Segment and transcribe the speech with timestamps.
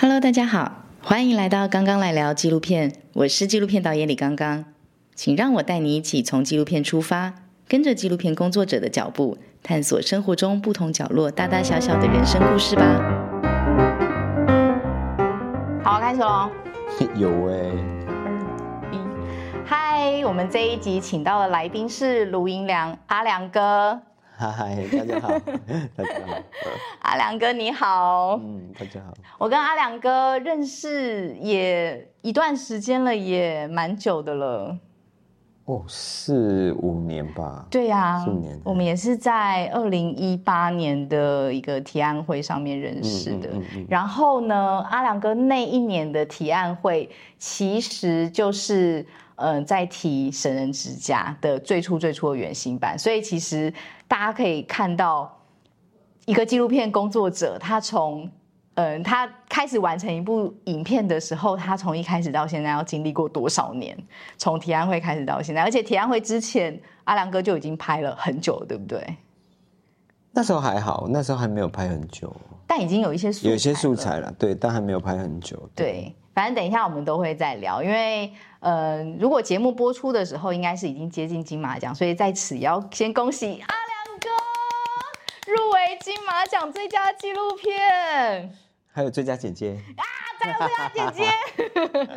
[0.00, 4.64] Hello，大家好，欢迎来到刚刚来聊纪录片，我是纪录片导演李刚刚，
[5.16, 7.34] 请让我带你一起从纪录片出发，
[7.66, 12.84] 跟着纪录片工作者的脚步，探索生活中不同角落大大小小的人生故事吧。
[15.82, 16.48] 好，开始喽。
[17.18, 17.56] 有哎、
[18.92, 18.98] 一，
[19.66, 24.00] 嗨，我们这一集请到的来宾是卢银良阿良哥，
[24.40, 25.28] 嗨，大家好，
[25.96, 26.36] 大家好，
[27.02, 28.38] 阿良哥你好。
[28.40, 34.78] 嗯，大家好，我跟阿良哥认识也一段时间了，也蛮久的了。
[35.64, 43.48] 哦，四五年吧，对呀、四年我们也是在二零一八年的一个提案会上面认识的。
[43.48, 49.04] 嗯嗯嗯嗯然后呢，阿良哥那一年的提案会其实就是
[49.38, 53.72] 呃在提神人之家的最初最初的原型版，所以其实
[54.06, 55.34] 大家可以看到
[56.26, 58.30] 一个纪录片工作者，他从
[58.74, 63.96] 嗯，他开始完成一部影片的时候，他从一开始到现在要经历过多少年？
[64.36, 69.16] 从提案会开始到现在，而且提案会之前，阿良哥就已经拍了很久了，对不对？
[70.30, 72.32] 那时候还好，那时候还没有拍很久，
[72.68, 84.28] 但已经有一些有一些素材了，对，但还没有拍很久，对，反正等一下我们都会再聊，因为呃，如果节目播出的时候，应该是已经接近金马奖，所以在此要先恭喜阿良哥
[85.52, 88.56] 入围金马奖最佳纪录片。
[88.98, 89.78] 还有最佳剪接，
[90.40, 91.30] 再有最佳姐姐，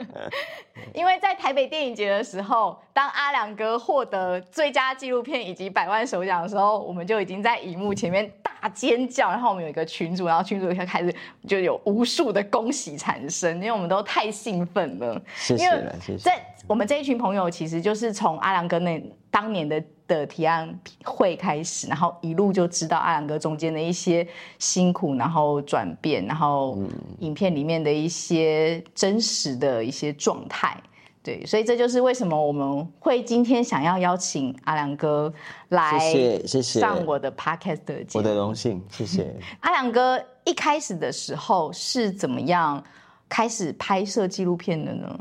[0.96, 11.16] 因为在台北电影节的时候，当阿良哥获得最佳纪录片以及百万首奖的时候，我们就已经在荧幕前面大尖叫，然后我们有一个群组，然后群组就开始
[11.48, 15.22] 就有无数的恭喜产生，因为我们都太兴奋了。
[15.36, 15.70] 谢谢
[16.02, 16.18] 谢谢。
[16.18, 18.98] 在我们这一群朋友，其实就是从阿良哥那
[19.30, 24.26] 当年的的提案会开始，然后一路就知道阿良哥中间的一些
[24.58, 26.78] 辛苦，然后转变，然后
[27.20, 30.82] 影片里面的一些真实的一些状态。
[31.22, 35.32] 对，所以这就是为什么我们会今天想要邀请阿良哥
[35.68, 38.20] 来谢谢谢谢上我的 podcast 的节目。
[38.20, 39.36] 我的荣幸，谢谢。
[39.60, 42.82] 阿良哥一开始的时候是怎么样
[43.28, 45.20] 开始拍摄纪录片的呢？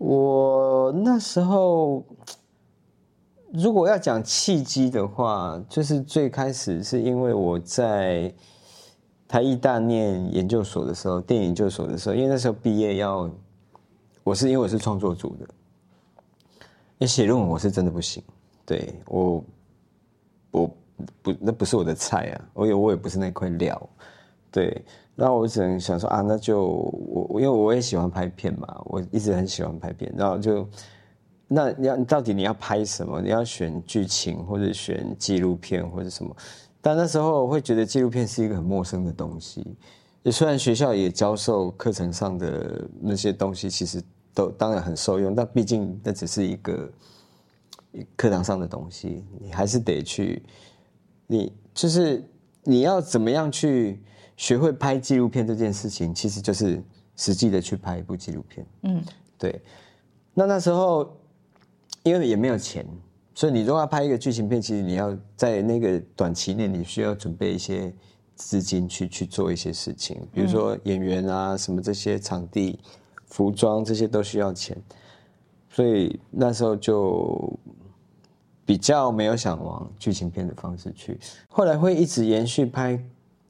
[0.00, 2.02] 我那时候，
[3.52, 8.32] 如果要讲契机的话，就是最开始是因为我在
[9.28, 13.30] 台艺大念研究所的时候，电影研究所的时候，因为那时候毕业要，
[14.24, 15.46] 我是因为我是创作组的，
[16.60, 18.22] 因为写论文我是真的不行，
[18.64, 19.44] 对我，
[20.50, 20.70] 我
[21.20, 23.90] 不那不是我的菜啊，我也我也不是那块料，
[24.50, 24.82] 对，
[25.22, 30.66] 那我只能想说啊，那就我因为我也喜欢拍片嘛，我一直很喜欢拍片，然后就
[31.46, 33.20] 那你要到底你要拍什么？
[33.20, 36.34] 你要选剧情或者选纪录片或者什么？
[36.80, 39.76] 但那时候我会觉得纪录片是一个很陌生的东西，
[40.22, 44.02] 也虽然学校也教授课程上的那些东西，其实
[44.32, 46.90] 都当然很受用，但毕竟那只是一个
[48.16, 50.42] 课堂上的东西，你还是得去，
[51.26, 52.24] 你就是
[52.64, 54.00] 你要怎么样去
[54.40, 56.82] 学会拍纪录片这件事情，其实就是
[57.14, 58.66] 实际的去拍一部纪录片。
[58.84, 59.04] 嗯，
[59.36, 59.60] 对。
[60.32, 61.14] 那那时候
[62.04, 62.86] 因为也没有钱，
[63.34, 67.92] 所以你如果要拍一个剧情片，其实你要在那个短期内，你需要准备一些
[68.34, 72.78] 资金去去做一些事情，比如说演员啊，什么这些场地、
[73.26, 74.74] 服装这些都需要钱，
[75.68, 77.58] 所以那时候就
[78.64, 81.20] 比较没有想往剧情片的方式去。
[81.50, 82.98] 后来会一直延续拍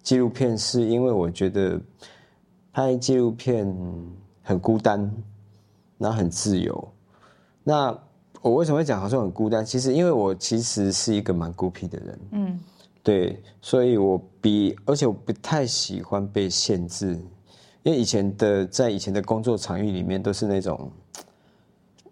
[0.02, 1.80] 纪录片，是因为我觉得
[2.72, 3.66] 拍纪录片
[4.42, 5.10] 很孤单，
[5.98, 6.88] 然后很自由。
[7.62, 7.96] 那
[8.42, 9.64] 我为什么会讲好像很孤单？
[9.64, 12.60] 其实因为我其实是一个蛮孤僻的人，嗯
[13.02, 17.14] 对，所以我比而且我不太喜欢被限制，
[17.82, 20.90] 因为以前的在以前的工作场域里面都是那种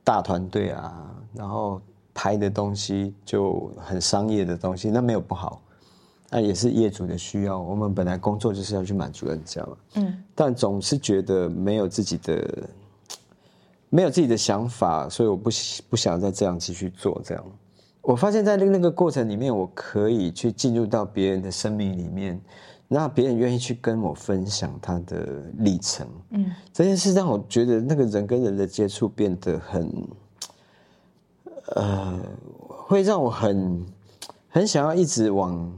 [0.05, 1.81] 大团队啊，然后
[2.15, 5.63] 拍的东西就很商业的东西，那没有不好，
[6.31, 7.59] 那也是业主的需要。
[7.59, 12.69] 我们本来工作就是要去满足人家嘛，嗯但总是觉得没有自己的
[13.89, 17.21] 没有自己的想法，所以我不喜不想再这样继续做。
[17.25, 17.45] 这样，
[18.03, 22.39] 我发现在那那个过程里面，我可以去进入到别人的生命里面，
[22.89, 26.07] 让别人愿意去跟我分享他的历程。
[26.31, 30.09] 嗯这件事让我觉得那个人跟人的接触变得很，
[31.75, 32.21] 呃，
[32.69, 33.87] 会让我很
[34.49, 35.73] 很想要一直往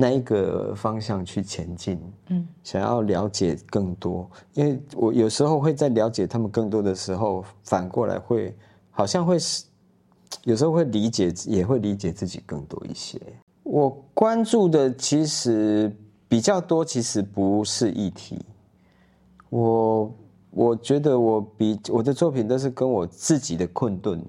[0.00, 2.00] 那一个方向去前进。
[2.28, 8.54] 嗯想要了解更多，因为我有时候会在了解他们更多的时候，反过来会
[8.90, 9.64] 好像会是
[10.44, 13.20] 有时候会理解，也会理解自己更多一些。
[13.62, 15.94] 我关注的其实
[16.28, 18.38] 比较多，其实不是议题，
[19.48, 20.14] 我
[20.50, 24.22] 我觉得我比我的作品都是跟我自己的困顿，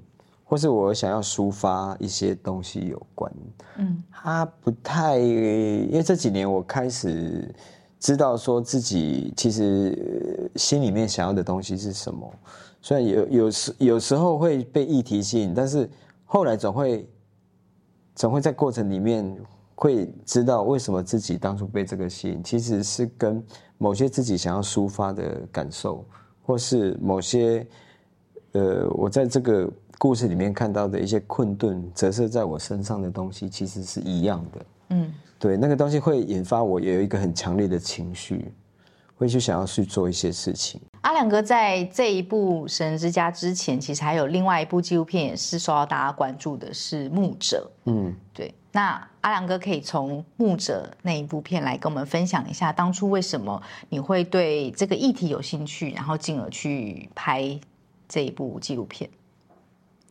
[0.49, 3.31] 或是我想要抒发一些东西有关。
[3.77, 7.53] 嗯，他不太，因为这几年我开始
[7.99, 12.27] 知道说自己其实心里面想要的东西是什么。
[12.81, 15.87] 虽然有有时有时候会被议题吸引，但是
[16.25, 17.07] 后来总会
[18.15, 19.39] 总会在过程里面
[19.75, 23.43] 会知道为什么自己当初被这个吸引，其实是跟
[23.77, 26.03] 某些自己想要抒发的感受，
[26.43, 27.67] 或是某些
[28.53, 34.65] 呃我在这个故事里面看到的一些困顿折射在我身上的东西，其实是一样的。
[34.91, 38.49] 嗯，对，那个东西会引发我有一个很强烈的情绪，
[39.17, 40.79] 会去想要去做一些事情。
[41.01, 47.69] 阿良哥在这一部《神之家》之前，其实还有另外一部纪录片也是受到大家关注的，是《牧者》。
[47.91, 48.53] 嗯，对。
[48.71, 57.59] 那阿良哥可以从《牧者》那一部片来跟我们分享一下，当初为什么你会对这个议题有兴趣，然后进而去拍
[58.07, 59.09] 这一部纪录片？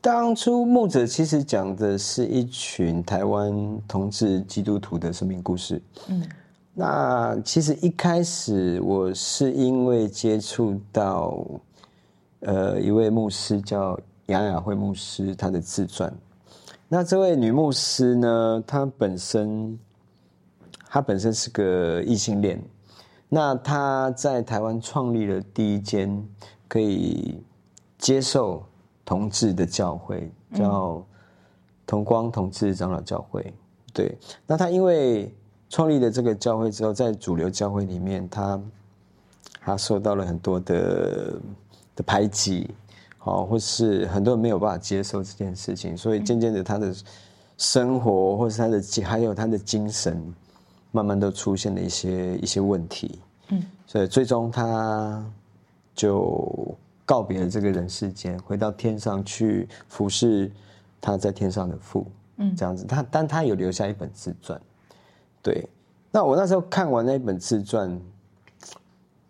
[0.01, 5.83] 当初《牧者》其实讲的是一群台湾同志基督徒的生命故事。
[6.09, 6.23] 嗯。
[6.73, 11.45] 那其实一开始我是因为接触到，
[12.39, 16.13] 呃，一位牧师叫杨雅慧牧师，他的自传。
[16.87, 19.77] 那这位女牧师呢，她本身，
[20.89, 22.63] 她本身是个异性恋。
[23.29, 26.25] 那她在台湾创立了第一间
[26.69, 27.43] 可以
[27.99, 28.65] 接受
[29.09, 31.03] 同志的教会，叫
[31.87, 33.55] 同光同志长老教会。
[33.95, 34.15] 对，
[34.47, 35.33] 那他因为。
[35.71, 38.59] 创立了这个教会之后，在主流教会里面，他
[39.61, 41.35] 他受到了很多的
[41.95, 42.71] 的排挤，
[43.19, 46.95] 好，或是很多人没有办法接受这件事情，所以渐渐的，他的
[47.59, 50.35] 生活或是他的还有他的精神，
[50.91, 53.21] 慢慢都出现了一些一些问题。
[53.51, 55.23] 嗯，所以最终他
[55.95, 56.75] 就
[57.09, 60.53] 告别了这个人世间，回到天上去服侍
[61.01, 62.07] 他在天上的父。
[62.37, 64.61] 嗯，这样子，他但他有留下一本自传。
[65.41, 65.67] 对，
[66.11, 67.99] 那我那时候看完那本自传，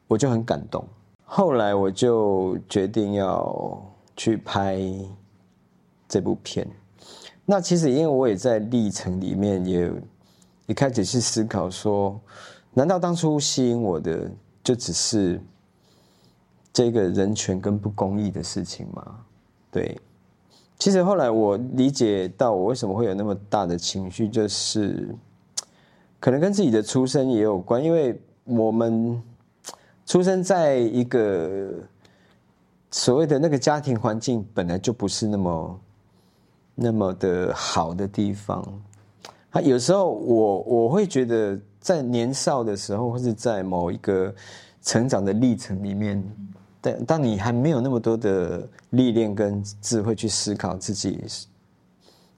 [0.09, 0.85] 我就很感动。
[1.23, 3.81] 后来我就决定要
[4.17, 4.81] 去拍
[6.09, 6.69] 这部片。
[7.45, 9.89] 那其实因为我也在历程里面也
[10.67, 12.21] 一开始去思考说，
[12.75, 14.29] 难道当初吸引我的
[14.65, 15.41] 就只是
[16.79, 19.17] 这个人权跟不公义的事情吗？
[19.69, 20.01] 对，
[20.79, 25.13] 其实后来我理解到我为什么会有那么大的情绪，就是。
[26.21, 29.21] 可能跟自己的出身也有关，因为我们
[30.07, 31.69] 出生在一个
[32.93, 35.81] 所谓的那个家庭环境本来就不是那么
[36.77, 38.65] 那么的好的地方。
[39.51, 44.33] 他有时候我我会觉得，在年少的时候，或是在某一个
[44.83, 46.23] 成长的历程里面，
[46.81, 51.25] 但当你还没有那么多的历练跟智慧去思考自己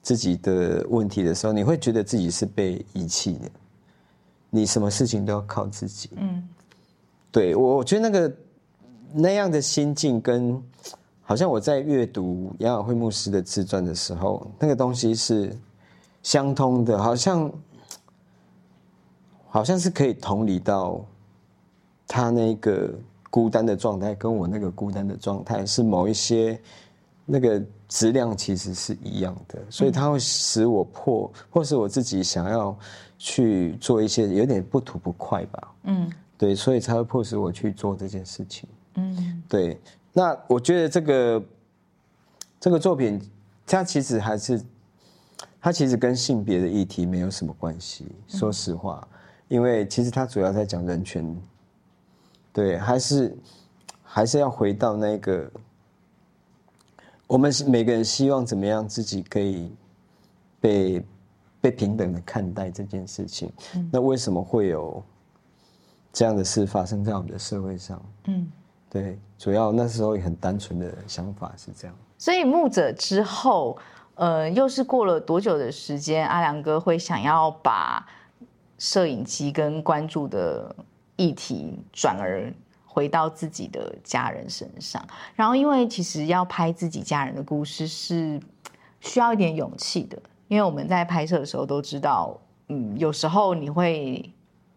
[0.01, 3.49] 自己的问题的时候，你会觉得自己是被遗弃的。
[4.49, 6.09] 你什么事情都要靠自己。
[6.15, 6.43] 嗯，
[7.31, 8.35] 对我，我觉得那个
[9.13, 10.61] 那样的心境，跟
[11.21, 15.55] 好像我在阅读杨晓慧牧师的自传的时候，那个东西是
[16.23, 17.51] 相通的，好像
[19.47, 21.05] 好像是可以同理到
[22.07, 22.93] 他那个
[23.31, 26.61] 孤单的状态，跟我那个孤单的状态是某一些
[27.25, 32.77] 那个质量其实是一样的，所以它会使我破，或是我自己想要。
[33.23, 39.79] 去做一些有点不吐不快吧，嗯，对，所以才会迫使我去做这件事情，嗯，对。
[40.11, 41.43] 那我觉得这个
[42.59, 43.21] 这个作品，
[43.67, 44.59] 它其实还是
[45.61, 48.07] 它其实跟性别的议题没有什么关系。
[48.27, 49.07] 说实话，
[49.49, 51.23] 因为其实它主要在讲人权，
[52.53, 53.37] 对，还是
[54.03, 55.51] 还是要回到那个
[57.27, 59.71] 我们每个人希望怎么样自己可以
[60.59, 61.05] 被。
[61.63, 63.53] 被平等的看待这件事情，
[63.91, 64.99] 那为什么会有
[66.11, 68.01] 这样的事发生在我们的社会上？
[68.25, 68.51] 嗯，
[68.89, 71.95] 对，主要那时候也很单纯的想法是这样。
[72.17, 73.77] 所以牧者之后，
[74.15, 76.27] 呃，又是过了多久的时间？
[76.27, 78.07] 阿良哥会想要把
[78.79, 80.75] 摄影机跟关注的
[81.21, 82.51] 议题转而
[82.85, 85.05] 回到自己的家人身上。
[85.35, 88.39] 然后，因为其实要拍自己家人的故事是
[88.99, 90.17] 需要一点勇气的。
[90.47, 92.37] 因为我们在拍摄的时候都知道，
[92.67, 94.29] 嗯，有时候你会，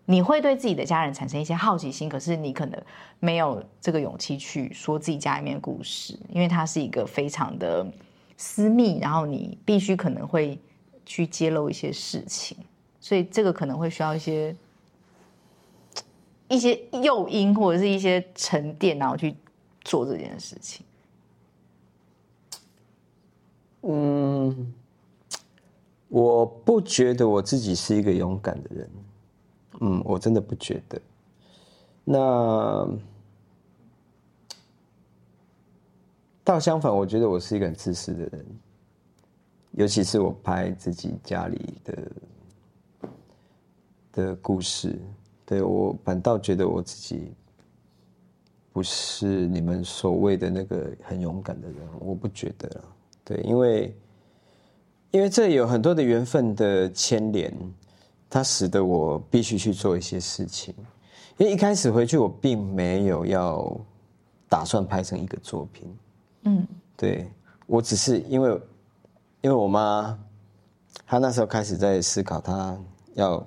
[0.04, 2.80] 你会对自己的家人产生一些好奇心，可是你可能
[3.18, 7.84] 没有这个勇气去说自己家里面的故事，因为它是一个非常的
[8.36, 10.56] 私密，然后你必须可能会
[11.04, 12.56] 去揭露一些事情，
[13.00, 14.54] 所以这个可能会需要一些
[16.48, 19.34] 一些诱因或者是一些沉淀，然后去
[19.82, 20.84] 做这件事情？
[23.82, 24.74] 嗯，
[26.08, 28.90] 我不觉得我自己是一个勇敢的人，
[29.80, 31.00] 嗯，我真的不觉得。
[32.02, 32.88] 那
[36.42, 38.46] 倒相反，我觉得我是一个很自私的人，
[39.72, 42.12] 尤其是我拍自己家里的
[44.12, 44.98] 的故事，
[45.46, 47.32] 对我反倒觉得我自己
[48.72, 52.84] 不是你们所谓的那个很勇敢的人，我不觉得了。
[53.22, 53.96] 对，因为
[55.10, 57.52] 因为这有很多的缘分的牵连，
[58.28, 60.74] 它使得我必须去做一些事情。
[61.36, 63.80] 因为一开始回去，我并没有要
[64.48, 65.96] 打算拍成一个作品。
[66.44, 67.30] 嗯，对
[67.66, 68.60] 我只是因为
[69.42, 70.18] 因为我妈，
[71.06, 72.76] 她那时候开始在思考她
[73.14, 73.46] 要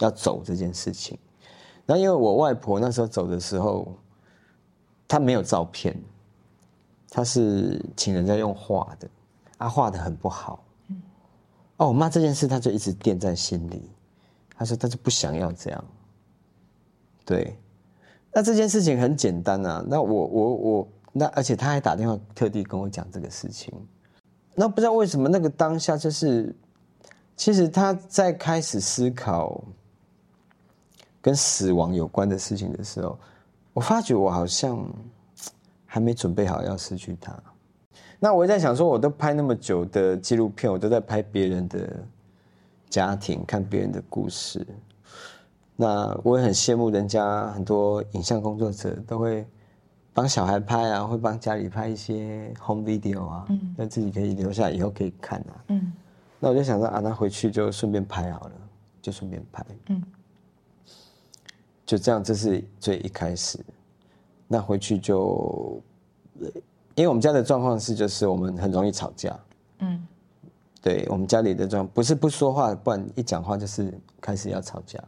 [0.00, 1.18] 要走这件事情。
[1.90, 3.96] 那因为我外婆那时候走的时候，
[5.08, 5.98] 她没有照片。
[7.08, 9.08] 她是请人家用画的，
[9.56, 10.62] 他画的很不好。
[11.78, 13.90] 哦，我妈这件事，她就一直垫在心里。
[14.54, 15.84] 她说，她就不想要这样。
[17.24, 17.56] 对，
[18.34, 19.82] 那这件事情很简单啊。
[19.88, 23.72] 那我我我，那而且他还打电话特地跟我讲这个事情。
[24.54, 26.54] 那不知道为什么那个当下就是，
[27.36, 29.64] 其实他在开始思考
[31.20, 33.18] 跟死亡有关的事情的时候，
[33.72, 34.84] 我发觉我好像。
[35.90, 37.34] 还没准备好要失去他，
[38.20, 42.04] 那我在想说，我都拍那么久的纪录片，我都在拍别人的
[42.90, 44.64] 家庭，看别人的故事。
[45.76, 49.46] 那我也很羡慕人家很多影像工作者都会
[50.12, 55.90] 帮小孩拍啊，会帮家里拍一些 home video 啊，嗯，那自己可以留下以后可以看啊，嗯。
[56.38, 58.52] 那我就想说啊，那回去就顺便拍好了，
[59.00, 60.02] 就顺便拍，嗯，
[61.88, 63.58] 就这样，这是最一开始。
[64.46, 65.80] 那回去就，
[66.94, 69.34] 因为我们家的状况是，就是我们很容易吵架。
[69.78, 70.06] 嗯，
[70.82, 73.90] 对我们家里的状不是不说话，不然一讲话就是
[74.20, 75.02] 开始要吵架。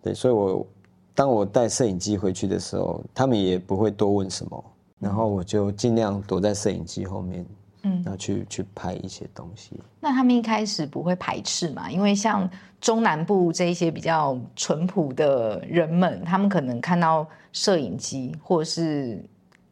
[0.00, 0.64] 对，所以我
[1.12, 4.64] 当我带摄影机回去的时候，他们也不会多问什么，
[5.00, 7.44] 然后我就尽量躲在摄影机后面，
[7.82, 9.80] 嗯，然后去去拍一些东西。
[10.00, 11.90] 那他们一开始不会排斥嘛？
[11.90, 12.48] 因为像
[12.80, 17.26] 中南部这一些比较淳朴的人们，他们可能看到。
[17.52, 19.20] 摄影机，或是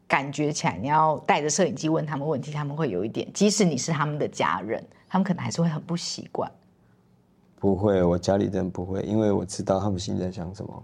[0.05, 3.25] 感觉起来你要带着摄影机问他们问题，他们会有一点。
[3.31, 6.51] 即使你是他们的家人，他们可能还是会很不习惯。
[7.57, 10.83] 不会，我家里人不会，因为我知道他们心里在想什么。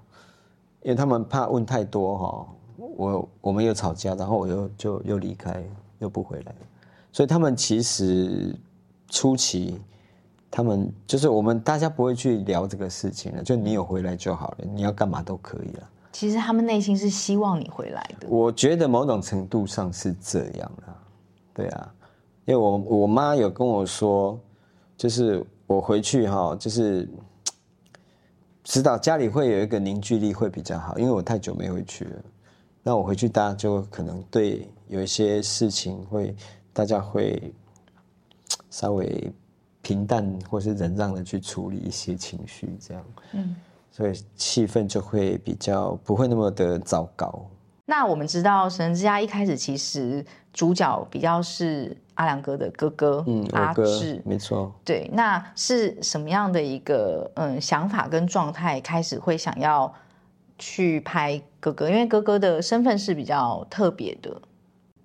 [0.84, 5.62] 因为他们怕问太多哈，我我们又吵架，然后我又就又离开，
[6.00, 6.56] 又不回来，
[7.16, 8.54] 所以他们其实
[9.08, 9.80] 初期，
[10.52, 15.90] 他们就是我们大家不会去聊这个事情了，就你有回来就好了，你要干嘛都可以了。
[16.12, 18.28] 其实他们内心是希望你回来的。
[18.28, 20.92] 我觉得某种程度上是这样啊，
[21.54, 21.94] 对啊，
[22.44, 24.38] 因为我我妈有跟我说，
[24.98, 27.10] 就是我回去哈，就是
[28.62, 32.22] 知道家里会有一个凝聚力会比较好，因为我太久没回去了。
[32.84, 36.36] 那我回去，大家就可能对有一些事情会，
[36.76, 37.54] 大家会
[38.70, 39.34] 稍微
[39.82, 43.04] 平淡或是忍让的去处理一些情绪，这样。
[43.32, 43.56] 嗯。
[43.90, 47.50] 所以气氛就会比较不会那么的糟糕。
[47.86, 54.74] 那我们知道《神之家》一开始其实主角比较是阿良哥的哥哥，嗯，阿志，没错。
[54.84, 59.94] 对，那是什么样的一个嗯想法跟状态，开始会想要
[60.60, 61.90] 去拍哥哥？
[61.90, 64.42] 因为哥哥的身份是比较特别的。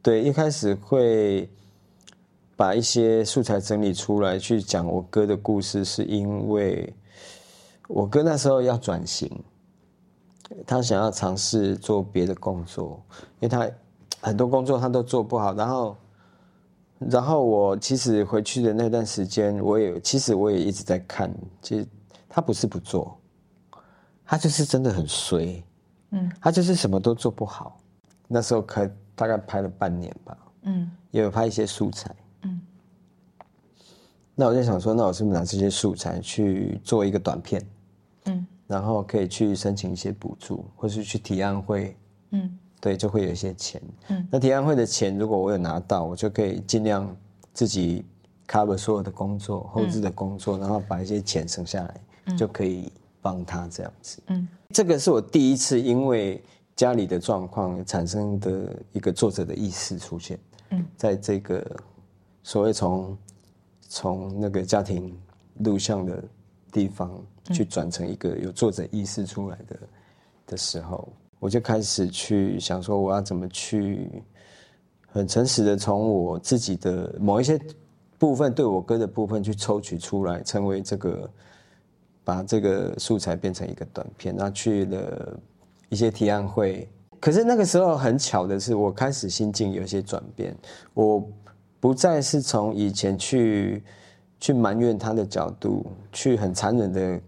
[0.03, 1.49] 对，一开始会
[2.61, 6.93] 把一些素材整理出来去讲我哥的故事，是因为。
[7.89, 9.29] 我哥那时候要转型，
[10.67, 13.03] 他想要尝试做别的工作，
[13.41, 13.67] 因为他
[14.21, 15.55] 很多工作他都做不好。
[15.55, 15.97] 然后，
[16.99, 21.35] 然后我其实回去的那段时间，我也其实我也一直在看。
[21.63, 21.87] 其实
[22.29, 23.19] 他不是不做，
[24.27, 25.65] 他就是真的很衰，
[26.11, 27.81] 嗯，他就是什么都做不好。
[28.29, 32.20] 那时候可大概拍了半年吧，嗯，也有拍一些素材，嗯。
[34.41, 37.63] 那我就想说，那我是不是拿这些素材去做一个短片？
[38.25, 41.95] 嗯，然后可以去申请一些补助，或是去提案会，
[42.31, 43.83] 嗯，对，就会有一些钱。
[44.09, 47.15] 嗯，那提案会的钱，如果我有拿到，我就可以尽量
[47.53, 48.03] 自己
[48.49, 54.23] cover 所有的工作、后置的工作，然后把一些钱省下来，就可以帮他这样子。
[54.29, 56.43] 嗯，这个是我第一次因为
[56.75, 60.39] 家里的状况产生的一个作者的意识出现。
[60.71, 61.63] 嗯，在这个
[62.43, 63.15] 所谓从
[63.91, 65.15] 从那个家庭
[65.59, 66.25] 录像的
[66.73, 67.23] 地方。
[67.53, 69.77] 去转成一个有作者意识出来的
[70.47, 71.09] 的时候，
[71.41, 74.23] 我就开始去想说，我要怎么去
[75.09, 77.61] 很诚实的从我自己的某一些
[78.19, 81.29] 部分对我哥的部分去抽取出来，成为这个
[82.23, 85.37] 把这个素材变成一个短片，那去了
[85.89, 86.89] 一些提案会。
[87.19, 90.57] 可是那个时候很巧的是，我开始心境有一些转变，
[90.95, 91.29] 我
[91.81, 93.83] 不再是从以前去
[94.39, 97.21] 去埋怨他的角度，去很残忍的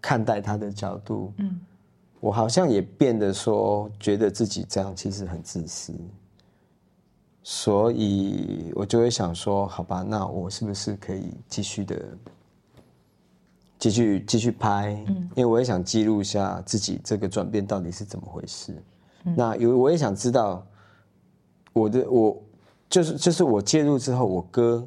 [0.00, 1.60] 看待他的角度，嗯，
[2.20, 5.92] 我好像也变得说，觉得自己这样其实很自私，
[7.42, 12.02] 所以我就会想说，好吧，那我是不是可以继续的
[13.78, 14.92] 继续继续拍？
[15.08, 18.72] 嗯，因为我也想记录一下自己这个转变到底是怎么回事。
[19.36, 20.66] 那有我也想知道，
[21.72, 22.42] 我的我
[22.88, 24.86] 就是就是我介入之后，我哥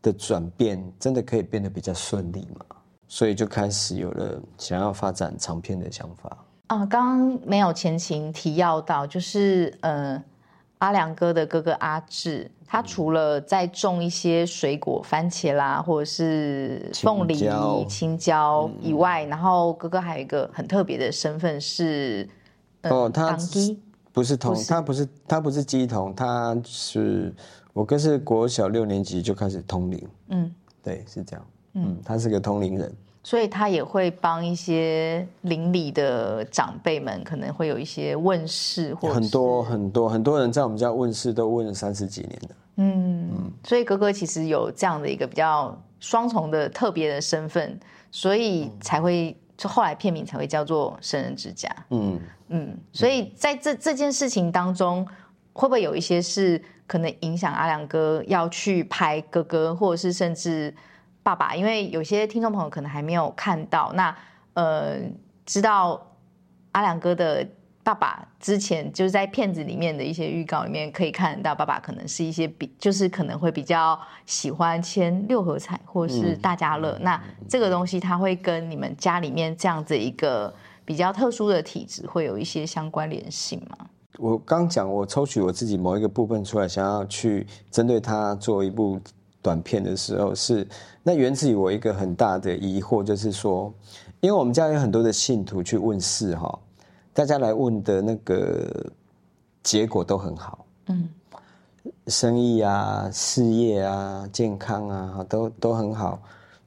[0.00, 2.64] 的转变真的可以变得比较顺利嘛？
[3.06, 6.36] 所以就开始有了想要发展长片的想法。
[6.68, 10.22] 啊，刚刚没有前情提要到，就是呃，
[10.78, 17.36] 阿良哥的哥哥阿志，他除了在种一些水果，番茄啦，或者是凤梨、
[17.86, 22.26] 青椒以外，然后哥哥还有一个很特别的身份是。
[22.84, 23.36] 哦，他
[24.12, 27.34] 不是童，他不是他不是鸡童，他是
[27.72, 32.92] 我哥是国小六年级就开始通灵，嗯，对，是这样，嗯，他是个通灵人，
[33.22, 49.34] 所以他也会帮一些邻里的长辈们，可能会有一些问事，或很多很多很多人在我们家问事都问了三十几年了，嗯嗯，所以哥哥其实有这样的一个比较双重的特别的身份，所以才会。
[49.56, 51.68] 就后来片名才会叫做《生人之家》。
[51.90, 55.06] 嗯嗯，所以在这这件事情当中，
[55.52, 60.74] 会不会有一些是可能影响阿良哥要去拍哥哥，或者是甚至
[61.22, 61.54] 爸爸？
[61.54, 64.16] 因为有些听众朋友可能还没有看到，那
[64.54, 64.98] 呃，
[65.46, 66.14] 知道
[66.72, 67.46] 阿良哥的。
[67.84, 76.96] 爸爸之前就是在片子里面的一些预告里面可以看到，爸爸可能是一些比就是可能会比较喜欢签六合彩或者是大家乐。
[77.00, 80.52] 那这个东西它会跟你们家里面这样子一个
[80.84, 83.86] 比较特殊的体质会有一些相关联性吗？
[84.18, 89.00] 我刚讲我抽取我自己某一个部分出来，想要去针对它做一部
[89.40, 90.64] 短片的时候，是
[91.02, 93.74] 那源自于我一个很大的疑惑，就是说，
[94.20, 96.56] 因为我们家有很多的信徒去问事哈。
[97.14, 98.90] 大家来问的那个
[99.62, 101.08] 结果都很好，嗯，
[102.06, 106.20] 生意啊、事业啊、健康啊，都都很好，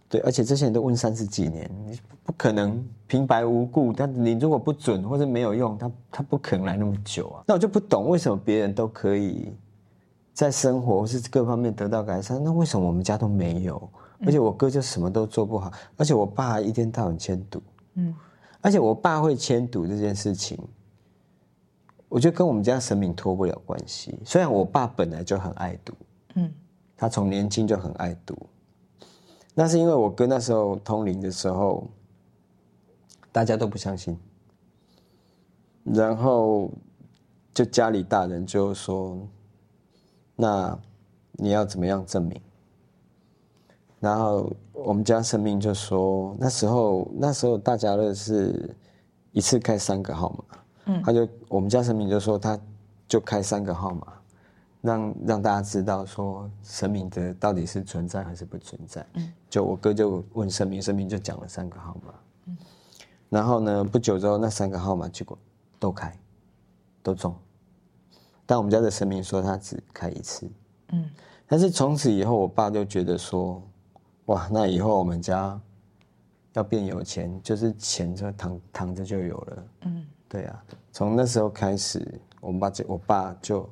[0.08, 7.43] 对，而且这些人都问三十几年，你不可能平白无故，但你如果不准或者没有用，他他不可能来那么久啊。
[7.47, 9.51] 那我就不懂为什么别人都可以
[10.31, 13.89] 在生活或是各方面得到改善，那为什么我们家都没有？
[14.25, 17.62] 而且我哥就什么都做不好，而且我爸一天到晚迁赌，
[17.95, 18.13] 嗯。
[18.65, 20.58] 而且我爸会迁赌这件事情，
[22.10, 24.17] 我觉得跟我们家神明脱不了关系。
[24.25, 25.93] 虽然我爸本来就很爱赌，
[26.34, 26.51] 嗯，
[26.97, 28.36] 他从年轻就很爱赌，
[29.54, 31.88] 那是因为我哥那时候通灵的时候，
[33.32, 34.17] 大家都不相信，
[35.84, 36.71] 然后
[37.54, 39.15] 就家里大人就说
[40.36, 40.75] ：“那
[41.34, 42.41] 你要怎么样证明？”
[44.05, 48.69] 然后我们家神明就说，那时候那时候大家乐是
[49.31, 52.55] 一次开三个号码，嗯，他就我们家神明就说，他
[53.07, 54.13] 就开三个号码，
[54.81, 59.03] 让让大家知道说神明的到底是存在还是不存在。
[59.15, 62.13] 嗯，就我哥就问神明，神明就讲了三个号码，
[62.45, 62.55] 嗯，
[63.27, 65.35] 然后呢不久之后那三个号码结果
[65.79, 66.15] 都开，
[67.01, 67.33] 都中，
[68.45, 70.47] 但我们家的神明说他只开一次，
[70.91, 71.09] 嗯，
[71.47, 73.59] 但是从此以后我爸就觉得说。
[74.25, 75.59] 哇，那以后我们家
[76.53, 79.65] 要变有钱，就是钱就躺躺着就有了。
[79.81, 83.69] 嗯，对啊，从那时候开始，我爸就我爸就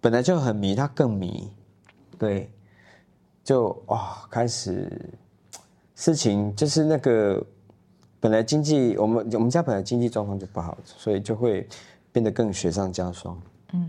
[0.00, 1.48] 本来就很迷，他更迷。
[2.18, 2.50] 对，
[3.44, 4.90] 就哇，开始
[5.94, 7.40] 事情就是那个
[8.18, 11.68] 本来经济，我们我们家本来经济状况就不好，所以就会
[12.10, 13.40] 变得更雪上加霜。
[13.74, 13.88] 嗯，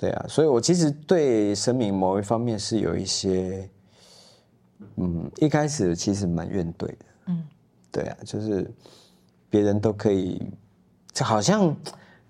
[0.00, 3.70] 对啊，所以我其实对神明某一方面是有一些。
[4.96, 6.96] 嗯，一开始其实蛮怨怼的。
[7.26, 7.44] 嗯，
[7.90, 8.70] 对啊，就是
[9.50, 10.40] 别人都可以，
[11.12, 11.74] 就好像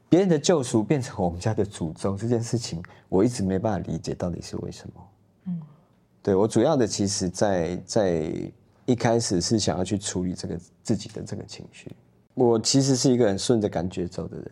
[0.08, 5.08] 别人的救赎变成我们家的诅咒这件事情，我一直没办法理解到底是为什么。
[5.46, 5.60] 嗯，
[6.22, 8.32] 对我主要的其实，在在
[8.86, 11.94] 一开始是想要去处理这个自己的这个情绪。
[12.34, 14.50] 我其实是一个很顺着感觉走的人，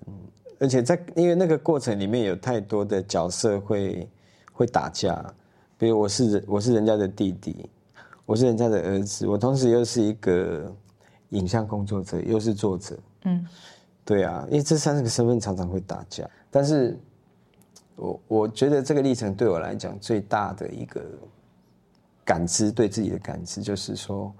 [0.58, 4.08] 而且在因为那个过程里面有太多的角色会
[4.52, 5.24] 会打架，
[5.78, 7.70] 比如我是人，我是人家的弟弟。
[8.26, 10.70] 我是人家的儿子，我同时又是一个
[11.30, 12.98] 影像工作者，又是作者。
[13.22, 13.46] 嗯，
[14.04, 16.98] 对啊，因为这三个身份常常会打架，但是
[17.94, 21.00] 我我觉得这个历程对我来讲最大的一个
[22.24, 24.34] 感知，对自己的感知就是说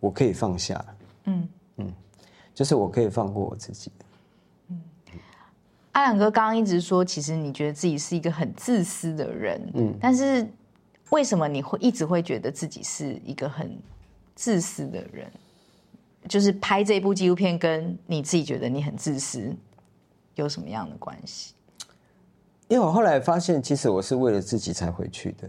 [0.00, 0.84] 我可以放下，
[1.24, 1.92] 嗯嗯，
[2.54, 3.92] 就是我可以放过我自己。
[5.92, 10.46] 阿良哥刚刚一直说，其实你觉得自己是一个很自私的人，嗯，但是
[11.10, 13.78] 为什么你会一直会觉得自己是一个很
[14.34, 15.30] 自私的人？
[16.28, 19.54] 就是拍这部纪录片，跟你自己觉得你很自私
[20.34, 21.54] 有什么样的关系？
[22.66, 25.48] 因为我后来发现，其实我是为了自己才回去的。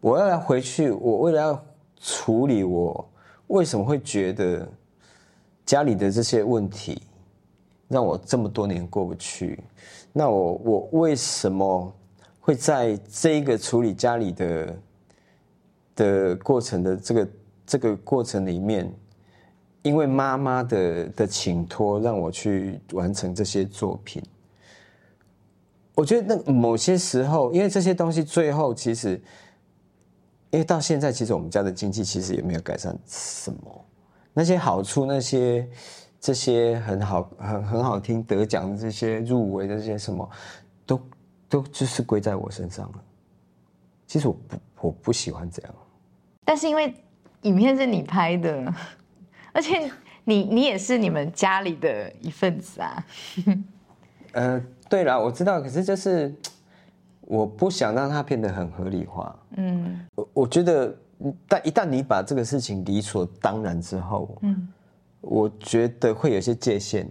[0.00, 1.64] 我要来回去，我为了要
[2.00, 3.08] 处理我
[3.46, 4.68] 为什么会觉得
[5.64, 7.02] 家里的这些问题
[7.86, 9.62] 让我这么多年过不去。
[10.12, 11.94] 那我我为什么
[12.46, 14.78] 会在这一个处理家里的
[15.96, 17.28] 的过程的这个
[17.66, 18.88] 这个过程里面？
[19.82, 24.22] 因为妈妈的的请托，让我去完成这些作品。
[25.96, 29.20] 我觉得那某些时候，因为这些东西最后其实，
[30.50, 33.84] 因为到现在，其实我们家的经济其实也没有改善什么。
[34.32, 35.68] 那些好处，那些
[36.20, 40.28] 这些很好、很很好听、得奖的这些入围的这些什么，
[41.48, 43.04] 都都就是归在我身上了。
[44.06, 45.74] 其实我不我不喜欢这样，
[46.44, 46.94] 但是因为
[47.42, 48.72] 影片是你拍的。
[49.52, 49.90] 而且
[50.24, 53.06] 你你也是你们家里的一份子啊。
[54.32, 56.34] 呃，对了，我知道，可是就是
[57.22, 59.34] 我不想让它变得很合理化。
[59.56, 60.94] 嗯，我我觉得，
[61.48, 64.68] 但一旦你把这个事情理所当然之后，嗯，
[65.22, 67.08] 我觉得会有些界限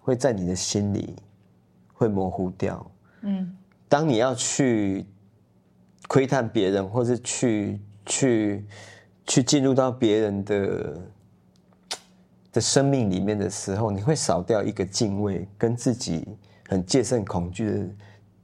[0.00, 1.14] 会在你的心里
[1.92, 2.90] 会模糊掉。
[3.24, 3.56] 嗯，
[3.88, 5.04] 当你要去
[6.06, 8.64] 窥探别人，或是去去
[9.26, 11.00] 去进入到别人的。
[12.52, 16.24] 的生命里面的时候，你会少掉一个敬畏，跟自己
[16.68, 17.88] 很戒慎恐惧的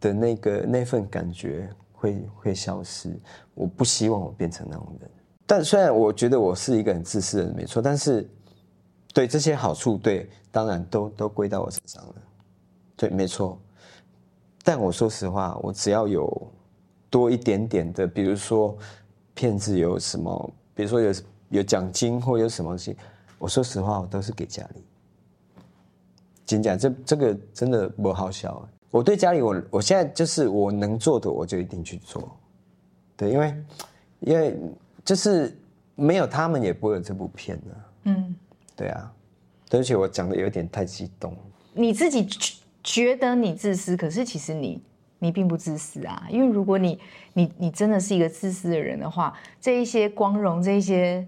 [0.00, 3.16] 的那个那份感觉会会消失。
[3.54, 5.08] 我不希望我变成那种人。
[5.46, 8.28] 但虽然我觉得我是一个很自私的人，没错，但是
[9.14, 12.14] 对这些好处，对当然都都归到我身上了。
[12.96, 13.60] 对，没错。
[14.62, 16.52] 但我说实话，我只要有
[17.08, 18.76] 多一点点的，比如说
[19.34, 21.12] 骗子有什么，比如说有
[21.48, 22.96] 有奖金或有什么东西。
[23.38, 24.84] 我说实话，我都是给家里。
[26.44, 28.68] 真讲，这这个真的不好笑。
[28.90, 32.36] 我对家里，我我现在就是我能做的，我就一定去做。
[33.16, 33.64] 对，因为
[34.20, 34.58] 因为
[35.04, 35.56] 就是
[35.94, 37.76] 没有他们，也不会有这部片的。
[38.04, 38.34] 嗯，
[38.76, 39.12] 对啊。
[39.70, 41.34] 而且我讲的有点太激动。
[41.72, 42.28] 你自己
[42.82, 44.82] 觉得你自私，可是其实你
[45.18, 46.26] 你并不自私啊。
[46.30, 46.98] 因为如果你
[47.34, 51.26] 你你真的是一个自私的人的话，这一些光荣，这一些。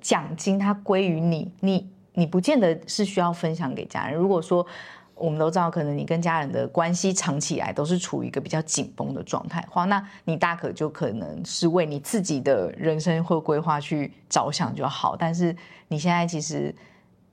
[0.00, 4.16] 奖金它归于你，你你不见得是需要分享给家人。
[4.16, 4.66] 如果说
[5.14, 15.14] 我们都知道，可能你跟家人的关系长期以来都是处于一个比较紧绷的状态，话那你大可就可能是为你自己的人生或规划去着想就好。
[15.14, 15.54] 但是
[15.86, 16.74] 你现在其实，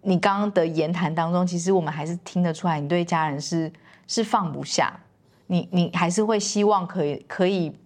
[0.08, 3.70] 你刚刚的言谈当中，其实我们还是听得出来，你对家人是
[4.08, 4.98] 是放不下，
[5.48, 7.78] 你你还是会希望可以可以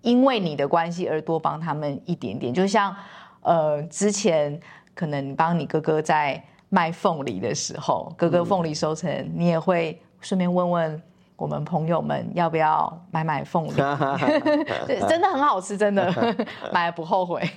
[0.00, 2.96] 因为你的关系而多帮他们一点点，就像。
[3.42, 4.60] 呃，之前
[4.94, 11.02] 可能帮你哥哥在卖凤梨的时候，哥哥凤梨收成，你也会顺便问问
[11.36, 13.70] 我们朋友们要不要买买凤梨，
[14.86, 16.12] 对， 真的很好吃，真的
[16.74, 17.48] 买了不后悔。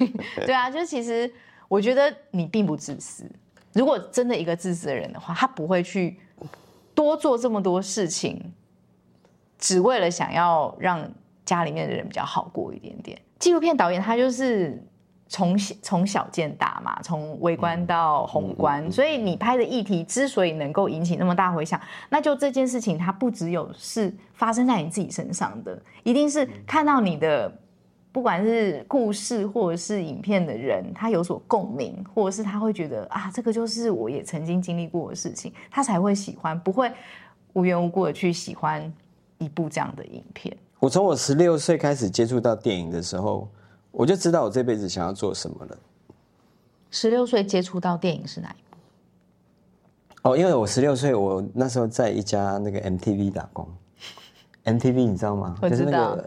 [0.45, 1.30] 对啊，就其实
[1.67, 3.30] 我觉得你并不自私。
[3.73, 6.19] 如果真的一个自私的人的话，他不会去
[6.93, 8.53] 多做这么多事情，
[9.57, 11.10] 只为了想要让
[11.45, 13.19] 家里面的人比较好过一点点。
[13.39, 14.84] 纪录片导演他就是。
[15.34, 21.79] 从从小见大嘛，从微观到宏观，所以你拍的议题之所以能够引起那么大回响，
[22.10, 27.49] 那就这件事情它不只有是发生在你自己身上的，一定是看到你的
[28.12, 36.91] 不管是故事或者是影片的人，他有所共鸣，或者是他会觉得啊，这个就是我也曾经经历过的事情，他才会喜欢，不会
[37.54, 38.91] 无缘无故的去喜欢
[39.38, 40.56] 一部这样的影片。
[40.80, 43.50] 我从我十六岁开始接触到电影的时候。
[43.93, 45.78] 我就知道我这辈子想要做什么了。
[46.91, 50.30] 十六岁接触到电影是哪一部？
[50.30, 53.67] 哦，因为我十六岁，我那时候在一家那个 MTV 打工。
[54.63, 55.58] MTV 你知道吗？
[55.62, 56.17] 我知道。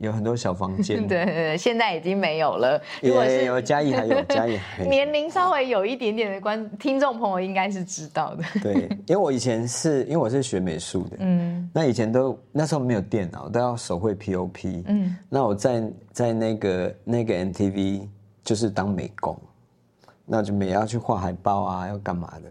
[0.00, 2.80] 有很多小房间，对 对对，现在已经没有了。
[3.02, 4.58] 有有嘉义还有 嘉义，
[4.88, 8.44] 年龄稍微有一点点的观听众朋友应该是知道的。
[8.62, 18.08] 对，因为我以前是因为我是学美术的，嗯，那以前都那时候没有电脑，都要手绘 POP，嗯，那我在在那个那个 MTV
[18.42, 19.38] 就是当美工，
[20.24, 22.50] 那就每要去画海报啊，要干嘛的。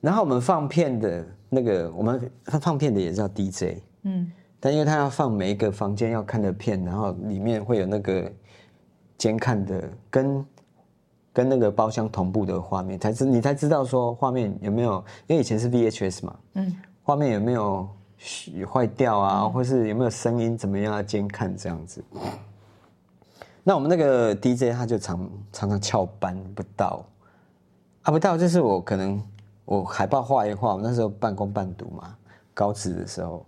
[0.00, 4.32] 然后我们放片的那个，我们放片的也叫 DJ，嗯，
[4.64, 8.30] 但因为他要放每一个房间要看的片，然后里面会有那个
[9.18, 10.46] 监看的跟
[11.32, 17.88] 跟那个包厢同步的画面，才知你才知道说画面有没有，因为以前是 VHS 嘛，嗯，画面有没有
[18.72, 22.04] 坏掉啊，或是有没有声音怎么样啊，监看这样子。
[23.64, 27.04] 那我们那个 DJ 他就常常常翘班不到，
[28.02, 29.20] 啊不到就是我可能
[29.64, 32.16] 我海报画一画，我那时候半工半读嘛，
[32.54, 33.44] 高职的时候，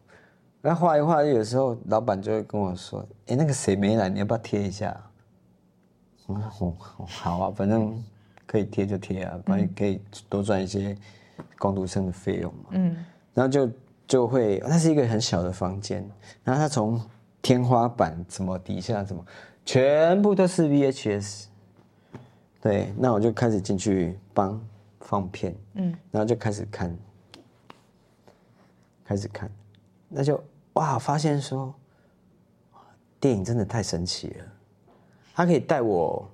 [0.67, 4.99] 那画一画，有时候老板就会跟我说：“哎，那个谁没来，你要不要贴一下？”
[6.25, 6.75] 我说
[7.07, 8.03] ：“好啊，反正
[8.47, 10.97] 可以贴就贴啊，反正可以多赚一些
[11.59, 12.97] 工读生的费用嘛。”嗯，
[13.35, 13.71] 然后就
[14.07, 16.03] 就会，那是一个很小的房间，
[16.43, 16.99] 然后他从
[17.43, 19.23] 天花板怎么底下怎么。
[19.67, 21.45] 全部都是 VHS，
[22.63, 24.59] 对，那我就开始进去帮
[25.01, 26.97] 放片，嗯，然后就开始看，
[29.05, 29.51] 开始看，
[30.09, 30.43] 那就
[30.75, 31.75] 哇，发现说，
[33.19, 34.45] 电影真的太神奇了，
[35.35, 36.31] 它可以带我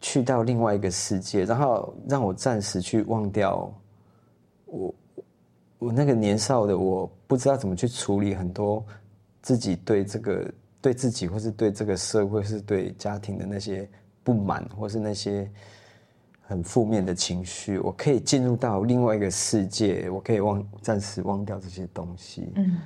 [0.00, 3.72] 去到另外一个世界，然后让我暂时去忘掉
[4.66, 4.94] 我
[5.78, 8.84] 我那个年少的我不知道怎么去处理很多
[9.42, 10.50] 自己对这个。
[10.80, 13.86] 对自己，或是对这个社会，是对家庭的那些
[14.22, 15.50] 不满，或是那些
[16.40, 22.52] 很负面的情绪，我可以进入到另外一个世界，我可以忘暂时忘掉这些东西。
[22.54, 22.78] 嗯，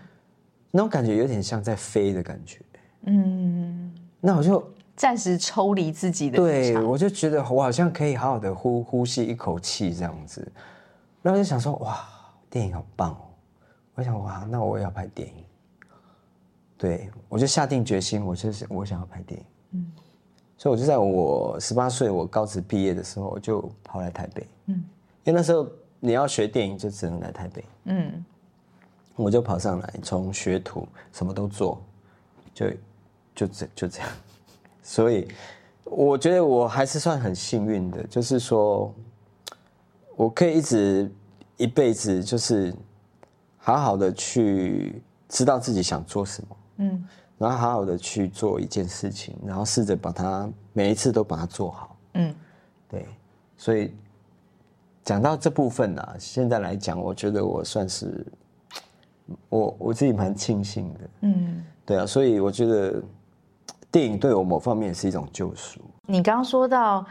[0.72, 2.58] 那种感觉有点像在飞的感觉。
[3.02, 6.36] 嗯，那我就暂时抽离自己的。
[6.36, 10.50] 对，我就觉得我好像可以好好的呼呼吸一口气这样子。
[11.22, 12.04] 然后就想说，哇，
[12.50, 13.20] 电影好棒哦！
[13.94, 15.44] 我想，哇，那我也要拍电影。
[16.76, 19.46] 对，我就下定决心，我就是我想要拍电影。
[19.72, 19.92] 嗯，
[20.58, 24.46] 所以我就在我十八岁，我高职毕业的时候，我就跑来台北。
[24.66, 24.74] 嗯，
[25.24, 25.68] 因为那时候
[26.00, 27.64] 你要学电影，就只能来台北。
[27.84, 28.24] 嗯，
[29.16, 31.82] 我就跑上来，从学徒什么都做，
[32.54, 32.66] 就
[33.34, 34.08] 就这就这样。
[34.82, 35.28] 所以
[35.84, 38.92] 我觉得我还是算很幸运的，就是说
[40.16, 41.10] 我可以一直
[41.56, 42.74] 一辈子，就是
[43.58, 46.56] 好好的去知道自己想做什么。
[46.78, 51.96] 嗯，然后好好的去做一件事情，然后试着把它每一次都把它做好。
[52.14, 52.34] 嗯，
[52.88, 53.06] 对，
[53.56, 53.94] 所以
[55.04, 58.26] 讲到这部分呢，现在来讲，我觉得我算是
[59.48, 61.00] 我我自己蛮庆幸的。
[61.22, 63.02] 嗯，对啊，所以我觉得
[63.90, 65.80] 电影对我某方面是一种救赎。
[66.06, 67.04] 你刚刚说到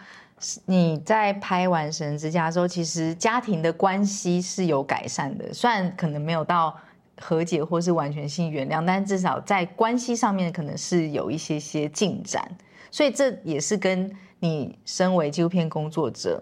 [0.66, 6.76] 你在拍完《神之家》之后，其实家庭的关系是有改善的，虽然可能没有到。
[7.24, 12.50] 和解或是完全性原谅，但至少在关系上面可能是有一些些进展，
[12.90, 16.42] 所以这也是跟你身为纪录片工作者，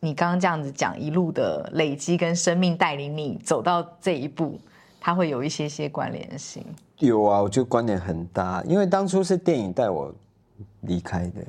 [0.00, 4.58] 你刚刚这样子讲一路的累积跟生命带领你走到这一步，
[5.00, 6.64] 它会有一些些关联性。
[6.98, 10.12] 有啊，我觉得关联很大，因为当初是电影带我
[10.82, 11.40] 离开的，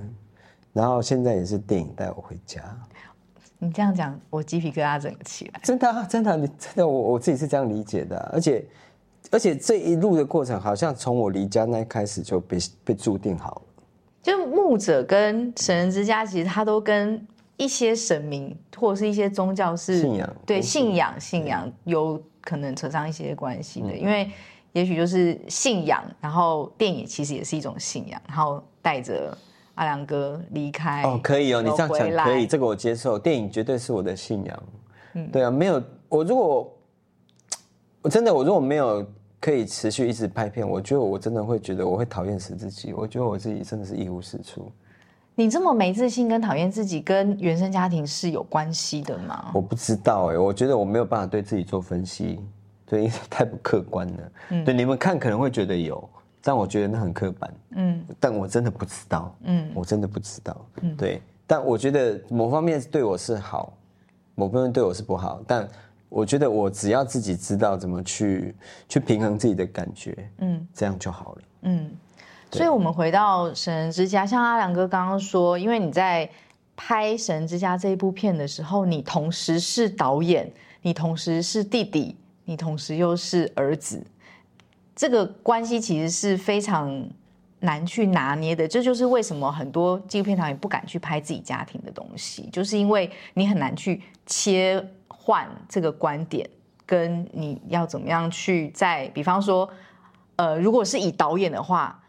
[0.74, 2.64] 然后现在也是电影带我回家。
[3.58, 5.60] 你这样讲，我鸡皮疙瘩整个起来。
[5.64, 8.18] 真的啊，真的，你真的，我我自己是这样理解的。
[8.32, 8.64] 而且，
[9.32, 13.62] 而且这一路的过程，好像从我离家那开始就被被注定好了。
[14.22, 17.26] 就牧者跟神人之家，其实他都跟
[17.58, 23.96] 一些神明或者是一些宗教是信仰，对信仰信仰有可能扯上一些关系的。
[23.96, 24.30] 因为
[24.74, 29.38] 也许就是信仰，然后电影其实也是一种信仰，然后带着。
[29.76, 33.18] 阿良哥离开哦，可以哦，你这样讲可以，这个我接受。
[33.18, 34.64] 电影绝对是我的信仰，
[35.14, 36.78] 嗯，对啊，没有我如果
[38.02, 42.92] 我真的我如果没有可以持续一直拍片，我觉得我真的会觉得我会讨厌死自己。
[42.92, 44.70] 我觉得我自己真的是一无是处。
[45.40, 49.52] 你这么没自信跟讨厌自己，跟原生家庭是有关系的吗？
[49.54, 52.42] 我不知道哎，我觉得我没有办法对自己做分析，
[52.86, 54.32] 对，因为太不客观了。
[54.50, 56.10] 嗯，对，你们看可能会觉得有。
[56.42, 63.72] 但我觉得那很刻板，嗯，但我真的不知道，嗯，我真的不知道，嗯，对，但我觉得某方面对我是好，
[64.36, 65.66] 某方面对我是不好，但
[66.10, 68.54] 我觉得我只要自己知道怎么去
[68.90, 71.92] 去平衡自己的感觉，嗯，这样就好了，嗯，
[72.52, 76.30] 所以我们回到《神人之家》，像阿良哥刚刚说，因为你在
[76.76, 84.04] 拍《神人之家》这一部片的时候，你同时是导演，你同时是弟弟，你同时又是儿子。
[84.96, 87.08] 这个关系其实是非常
[87.60, 96.50] 难去拿捏的，这就是为什么很多纪录片导演不敢去拍自己家庭的东西，就是因为你很难去切换这个观点，
[96.86, 99.70] 跟你要怎么样去在，比方说，
[100.38, 102.02] 呃，如果是以导演的话，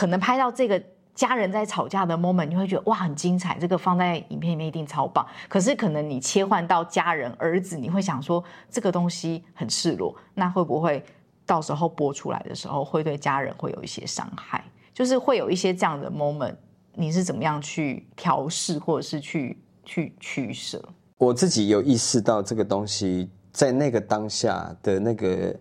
[0.00, 0.82] 可能拍到这个
[1.14, 5.26] 家人在吵架的 moment，你会觉得哇很精彩，这个放在影片里面一定超棒。
[5.46, 11.04] 可是可能你切换到家人儿子，你会想说这个东西很赤裸，那会不会
[11.44, 14.64] 到时候播出来的时候会对家人会有一些伤害？
[14.94, 16.56] 就是会有一些这样的 moment，
[16.94, 20.82] 你是怎么样去调试或者是去去取舍？
[21.18, 25.54] 我自己有意识到这个东西在那个当下的那个。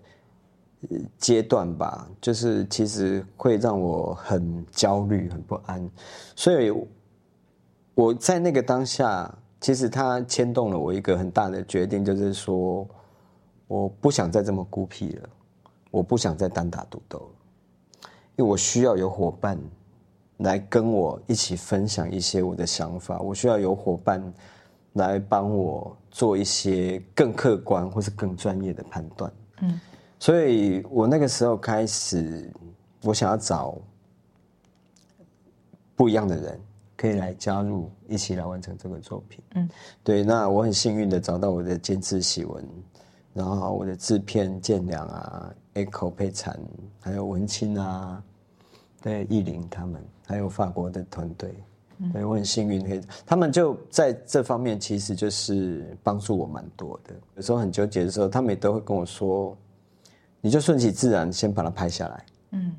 [1.17, 5.89] 阶段吧，就是其实会让我很焦虑、很不安，
[6.35, 6.73] 所以
[7.95, 12.87] 我在那个当下，其实他牵动了我一个很大的决定，就是说
[13.67, 15.29] 我不想再这么孤僻了，
[15.91, 19.59] 我不想再单打独斗了，因为我需要有伙伴
[20.37, 24.33] 来跟我一起分享一些我的想法，我需要有伙伴
[24.93, 29.29] 来帮我做一些更客观或是更专业的判断。
[29.61, 29.77] 嗯。
[30.19, 32.51] 所以我那个时候开始，
[33.03, 33.77] 我想要找
[35.95, 36.59] 不一样的人，
[36.97, 39.41] 可以来加入，一起来完成这个作品。
[39.55, 39.69] 嗯，
[40.03, 40.21] 对。
[40.21, 42.67] 那我很幸运的找到我的监制喜文，
[43.33, 46.59] 然后我的制片建良啊，Echo 配产，
[46.99, 48.21] 还有文清啊，
[49.01, 51.55] 对，艺林他们，还有法国的团队，
[52.11, 57.15] 对我很幸运，可以，他们就在这方面其实就是帮助我蛮多的。
[57.37, 59.57] 有时候很纠结的时候，他们也都会跟我说。
[60.41, 62.25] 你就顺其自然，先把它拍下来。
[62.51, 62.75] 嗯，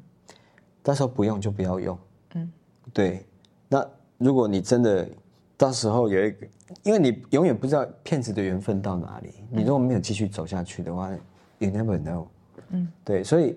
[0.83, 1.99] 到时候不用就不要用。
[2.35, 2.53] 嗯，
[2.93, 3.27] 对。
[3.69, 3.87] 那
[4.19, 5.09] 如果你真的
[5.57, 6.47] 到时候有一个，
[6.83, 9.35] 因为你永远不知道骗子的缘分到哪里。
[9.51, 11.11] 你如果没有继续走下去的话
[11.59, 12.27] ，you never know。
[12.71, 13.23] 嗯，对。
[13.23, 13.57] 所以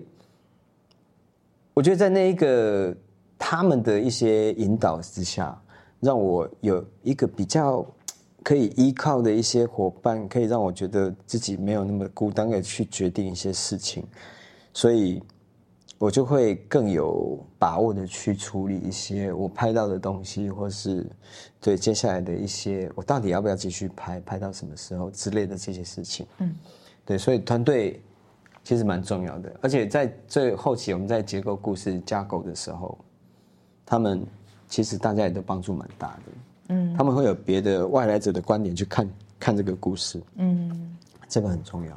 [1.72, 2.94] 我觉得在那一个
[3.38, 5.60] 他们的一些引导之下，
[6.00, 7.86] 让我有一个比较。
[8.44, 14.04] 可以依靠的一些伙伴，可以让我觉得自己没有那么孤单的去决定一些事情，
[14.74, 15.22] 所以
[15.96, 21.06] 我就会更有把握的去处理一些我拍到的东西，或是
[21.58, 26.26] 对接下来的一些我到底要不要继续拍，拍到什么时候之类的这些事情。
[26.38, 26.54] 嗯，
[27.06, 28.02] 对，所以团队
[28.62, 32.98] 其实蛮重要的，而且在最后期我们在结构故事架构的时候，
[33.86, 34.22] 他们
[34.68, 36.32] 其实大家也都帮助蛮大的。
[36.68, 40.96] 嗯，他们会有别的外来者的观点去看看这个故事，嗯，
[41.28, 41.92] 这个很重要。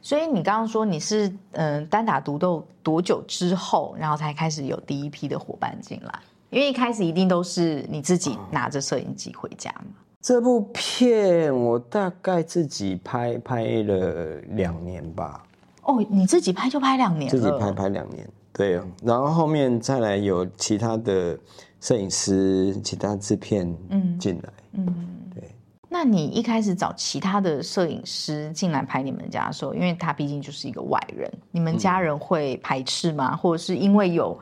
[0.00, 6.18] 所以你刚刚说你是嗯单打独斗多久之后，然后才开始有第一批的伙伴进来？
[6.50, 9.86] 因为一开始一定都是你自己拿着摄影机回家嘛。
[10.20, 15.44] 这部片我大概自己拍拍了两年吧。
[15.82, 17.28] 哦，你自己拍就拍两年？
[17.28, 18.80] 自己拍拍两年，对。
[19.02, 21.36] 然后后面再来有其他的。
[21.82, 24.86] 摄影师、其他制片嗯进来，嗯，
[25.34, 25.50] 对。
[25.88, 33.36] 那你一开始找其他的摄影师进来拍你们家的时候，因为他毕竟就是一个外人，你们家人会排斥吗？
[33.36, 34.38] 或者是因为有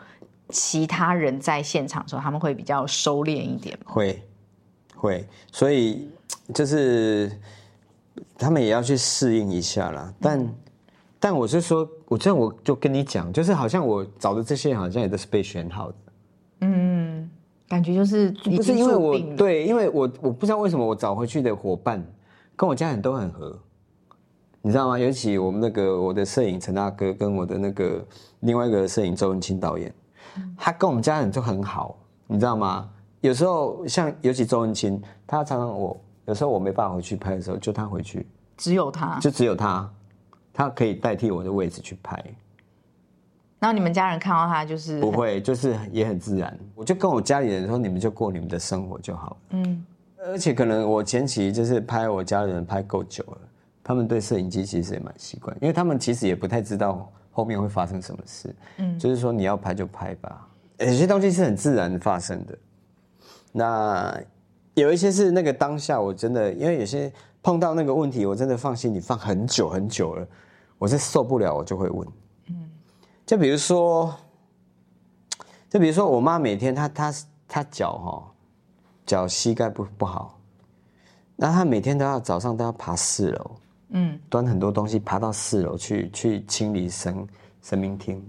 [0.51, 3.77] 其他人在现场的时候，他们会比较收敛一点？
[3.87, 4.23] 会，
[4.95, 5.27] 会。
[5.51, 6.11] 所以
[6.55, 7.33] 就是
[8.37, 10.13] 他们也要去适应一下啦。
[10.21, 10.55] 但
[11.19, 15.97] 但我是说，我这样我就跟你讲，就是好像我找的这些好像也都是被选好的。
[17.71, 22.05] 嗯，感觉就是不是因为我对，因为我我不知道为什么我找回去的伙伴
[22.57, 23.57] 跟我家人都很合，
[24.61, 24.99] 你知道吗？
[24.99, 28.05] 尤其我们那个我的摄影陈大哥跟我的那个
[28.41, 29.95] 另外一个摄影周文清导演，
[30.57, 32.91] 他跟我们家人就很好，你知道吗？
[33.21, 39.89] 有时候像尤其周文清，他常常我有时候我没办法回去拍的时候，就他回去，只有他，就只有他，
[40.53, 42.23] 他可以代替我的位置去拍。
[43.61, 46.59] 然后你们家人看到他就是不会，就是也很自然。
[46.75, 49.37] 我就跟我家里人说，你们就过你们的生活就好了。
[49.51, 49.85] 嗯，
[50.25, 53.39] 而且可能我前期就是拍我家人拍够久了，
[53.85, 58.57] 他们对摄影机其实也蛮习惯，因为他们其实也不太知道后面会发生什么事。
[58.79, 62.59] 嗯，就是说你要拍就拍吧，有些东西是很自然发生的。
[63.53, 64.19] 那
[64.73, 70.27] 有一些是那个当下我真的，因为有些碰到那个问题，我真的放心里放很久很久了，
[70.79, 72.09] 我是受不了，我就会问。
[73.31, 74.13] 就比如说，
[75.69, 77.15] 就比如说，我妈每天她她
[77.47, 78.35] 她脚哈，
[79.07, 80.37] 脚膝盖不不好，
[81.37, 83.51] 那她每天都要早上都要爬四楼，
[83.91, 87.25] 嗯，端很多东西爬到四楼去去清理神
[87.63, 88.21] 神明厅，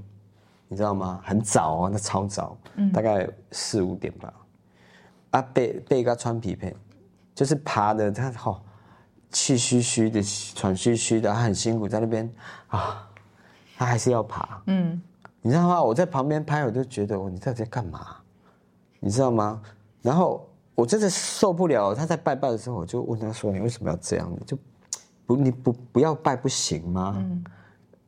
[0.67, 1.19] 你知道吗？
[1.23, 2.55] 很早哦，那超早，
[2.93, 4.31] 大概四五点吧，
[5.31, 6.77] 啊背背一个穿皮配，
[7.33, 8.63] 就是爬的她好
[9.31, 12.31] 气吁吁的喘吁吁的，她很辛苦在那边
[12.67, 13.07] 啊。
[13.81, 15.01] 他还是要爬，嗯，
[15.41, 15.81] 你知道吗？
[15.81, 18.15] 我在旁边拍，我就觉得，你到底在干嘛？
[18.99, 19.59] 你知道吗？
[20.03, 21.91] 然后我真的受不了。
[21.95, 24.31] 他在拜拜的时候，我就问他说：“你为什么要这样？
[24.45, 24.55] 就
[25.25, 27.43] 不你不不要拜不行吗？”嗯，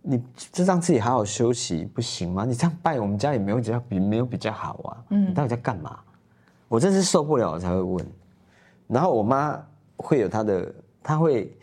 [0.04, 2.46] 你就让自己好好休息不行吗？
[2.46, 5.98] 你这样拜我们家也没有比较比没有比较好啊，嗯，你到底在干嘛？
[6.68, 8.06] 我真是受不了我才会问，
[8.88, 9.60] 然后我妈
[9.98, 10.72] 会有她的，
[11.02, 11.58] 她会，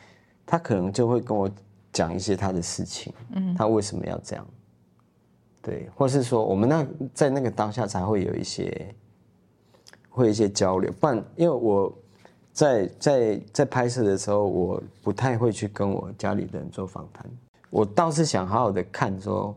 [0.45, 1.49] 她可能就会跟我
[1.93, 4.47] 讲一些他的事情，嗯，他为什么要这样？
[5.63, 8.95] 对，或是说我们那在那个当下才会有一些，
[10.09, 11.93] 会有一些交流，不然因为我
[12.53, 17.25] 在在在拍摄的时候，我不太会去跟我家里的人做访谈。
[17.69, 19.55] 我倒是想好好的看，说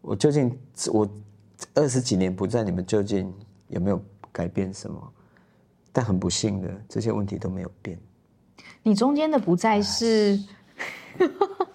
[0.00, 0.58] 我究竟
[0.92, 1.08] 我
[1.74, 3.32] 二十几年不在，你们究竟
[3.68, 4.02] 有没有
[4.32, 5.12] 改变什么？
[5.92, 7.98] 但很不幸的，这些问题都没有变。
[8.82, 10.38] 你中间的不在是，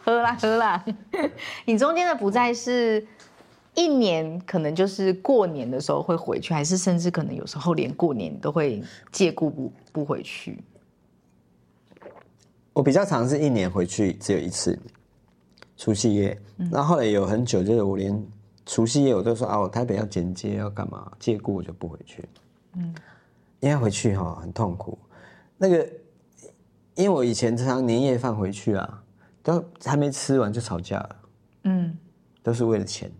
[0.03, 0.85] 喝 啦喝啦，
[1.65, 3.05] 你中间的不在是
[3.75, 10.63] 一年，可能就是过年的时候会回去，还是甚至可能有时候连过年都会借故不不回去？
[12.73, 14.79] 我比较长是一年回去只有一次。
[15.75, 18.25] 除夕夜，那后来有很久，就是我连
[18.63, 22.23] 除夕夜我都说啊，我台北要剪接要干嘛，借故我就不回去。
[22.77, 22.93] 嗯，
[23.59, 24.97] 因为回去哈很痛苦。
[25.57, 25.77] 那个，
[26.93, 29.02] 因为我以前常年夜饭回去啊，
[29.43, 31.15] 都还没吃完就吵架了。
[31.65, 31.95] 嗯，
[32.41, 33.11] 都是为了钱，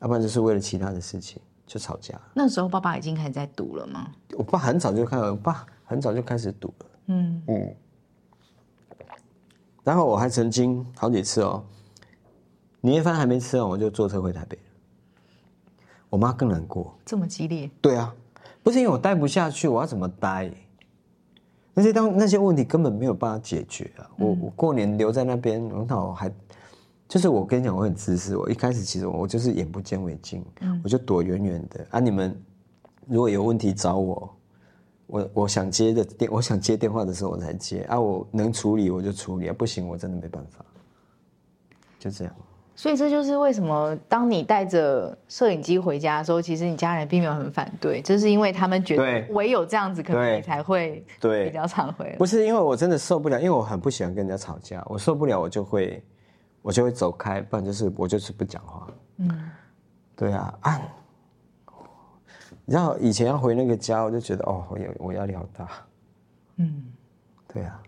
[0.00, 2.18] 要不然就是为了其他的事情就吵架。
[2.32, 4.10] 那时候爸爸已经开始在赌了吗？
[4.36, 6.86] 我爸很早就开始，我爸很早就开始赌了。
[7.06, 7.76] 嗯嗯。
[9.84, 11.64] 然后我还曾经好几次哦，
[12.80, 14.58] 年夜饭还没吃完，我就坐车回台北
[16.10, 17.70] 我妈更难过，这么激烈？
[17.80, 18.14] 对啊，
[18.62, 20.52] 不是因为我待不下去，我要怎么待？
[21.78, 24.10] 那些当那些问题根本没有办法解决啊！
[24.18, 26.28] 我我过年留在那边，那我还
[27.08, 28.36] 就是我跟你讲，我很自私。
[28.36, 30.44] 我一开始其实我就是眼不见为净，
[30.82, 32.00] 我就躲远远的啊。
[32.00, 32.36] 你们
[33.06, 34.34] 如果有问题找我。
[35.06, 40.62] 我我想接的电，我想接电话的时候我才接啊，我能处理我就处理啊，不行我真的没办法，
[41.98, 42.34] 就这样。
[42.78, 52.14] 所以这就是为什么当你带着摄影机回家的时候，其实你家人并没有很反对，就是因为他们觉得唯有这样子，可能你才会对比较常回。
[52.16, 56.00] 不是因为我真的受不了，因为我很不喜欢跟人家吵架，我受不了我就会
[56.62, 58.86] 我就会走开，不然就是我就是不讲话。
[59.16, 59.50] 嗯，
[60.14, 60.80] 对啊啊。
[62.64, 65.68] 你知道以前要回那个家，我就觉得哦，我有我压力好大。
[66.58, 66.84] 嗯，
[67.52, 67.82] 对啊。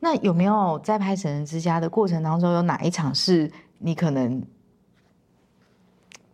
[0.00, 3.48] 那有没有在拍《神人之家》的过程当中，有哪一场是
[3.82, 4.42] 你可能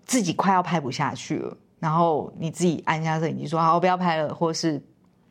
[0.04, 4.80] 自己快要拍不下去了，然后你自己按下摄影机说“好，我不要拍了”，或是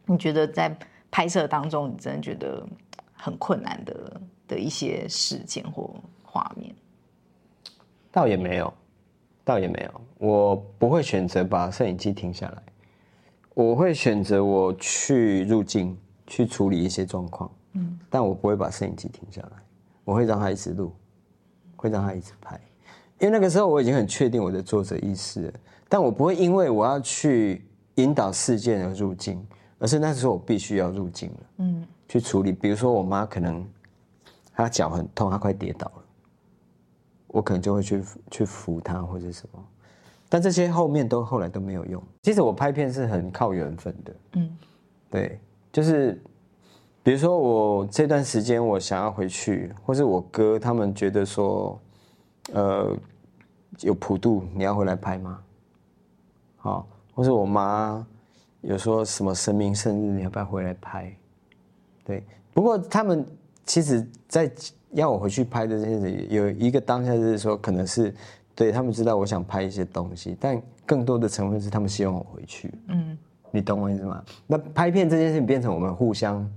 [0.06, 0.76] 你觉得在
[1.12, 2.68] 拍摄当中你真的觉得
[3.14, 5.94] 很困难的的一些事件或
[6.24, 6.76] 画面？
[8.12, 8.74] 倒也没有。
[9.48, 12.62] 倒也没有，我不会选择把摄影机停下来，
[13.54, 19.52] 我会选择我去入境去处理一些状况，嗯，但我不会把摄影机停下来，
[20.04, 20.94] 我会让它一直录，
[21.78, 22.60] 会让他一直拍，
[23.20, 25.54] 因为那个时候我已经很确定我的作者意识了，
[25.88, 27.66] 但我不会因为我要去
[27.96, 29.42] 引导事件而入境，
[29.80, 33.66] 而是那时候我必须要入境了，嗯，去处理，比如说我妈可能
[34.54, 36.04] 她脚很痛，她快跌倒了。
[37.28, 39.64] 我可能就会去去扶她或者什么，
[40.30, 42.02] 但这些后面都后来都没有用。
[42.24, 44.58] 其实我拍片是很靠缘分的，嗯，
[45.10, 45.40] 对，
[45.72, 46.20] 就是
[47.08, 51.80] 比如说我这段时间我想要回去，或是我哥他们觉得说，
[52.52, 52.94] 呃，
[53.80, 55.40] 有普渡你要回来拍吗？
[56.58, 58.06] 好，或是我妈
[58.60, 61.16] 有说什么神明生日你要不要回来拍？
[62.04, 62.22] 对，
[62.54, 63.26] 不过他们
[63.66, 64.52] 其实，在。
[64.92, 68.14] 要我回去拍的这些人，有一个当下就是说，可能是
[68.56, 72.74] 对他们知道我想拍一些东西，但更多的成分是他们希望我回去。
[72.88, 73.18] 嗯，
[73.52, 74.24] 你懂我意思吗？
[74.46, 76.50] 那拍片这件事情变成我们互相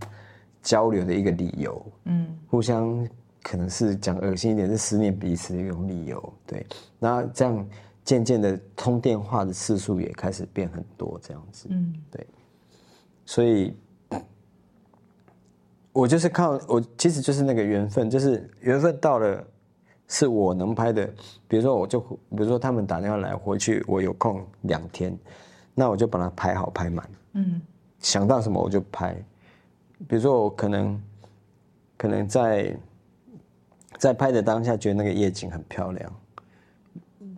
[0.62, 1.86] 交流的一个理由。
[2.04, 3.06] 嗯，互相
[3.42, 6.32] 可能是讲恶心一点，是思念彼此的一种理由。
[6.46, 6.66] 对，
[6.98, 7.68] 那这样
[8.04, 11.68] 渐渐的通电话的次数也开始变很多，这样子。
[11.70, 12.26] 嗯，对，
[13.24, 13.76] 所以。
[15.92, 19.44] 我就是靠我，其实就是那个缘分，就是缘分到了，
[20.06, 21.04] 是我能拍的。
[21.48, 25.18] 比如说，我就比如说他们打电话来，回去我有空两天，
[25.74, 27.11] 那我就把它拍好拍满。
[27.32, 27.61] 嗯，
[27.98, 29.20] 想到什么我就拍。
[30.09, 31.03] 比如说我可能
[31.96, 32.76] 可能在
[33.98, 36.12] 在拍的当下，觉得那个夜景很漂亮，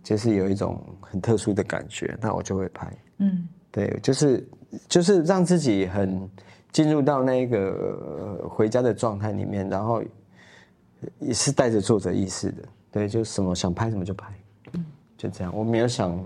[0.03, 2.91] 就是有一种很特殊的感觉，那我就会拍。
[3.17, 4.47] 嗯，对，就是
[4.87, 6.29] 就是让自己很。
[6.73, 10.01] 进入到那个回家的状态里面，然后
[11.19, 14.33] 也是带着作者意识的，对，就什么想拍什么就拍，
[15.15, 15.55] 就这样。
[15.55, 16.19] 我没有想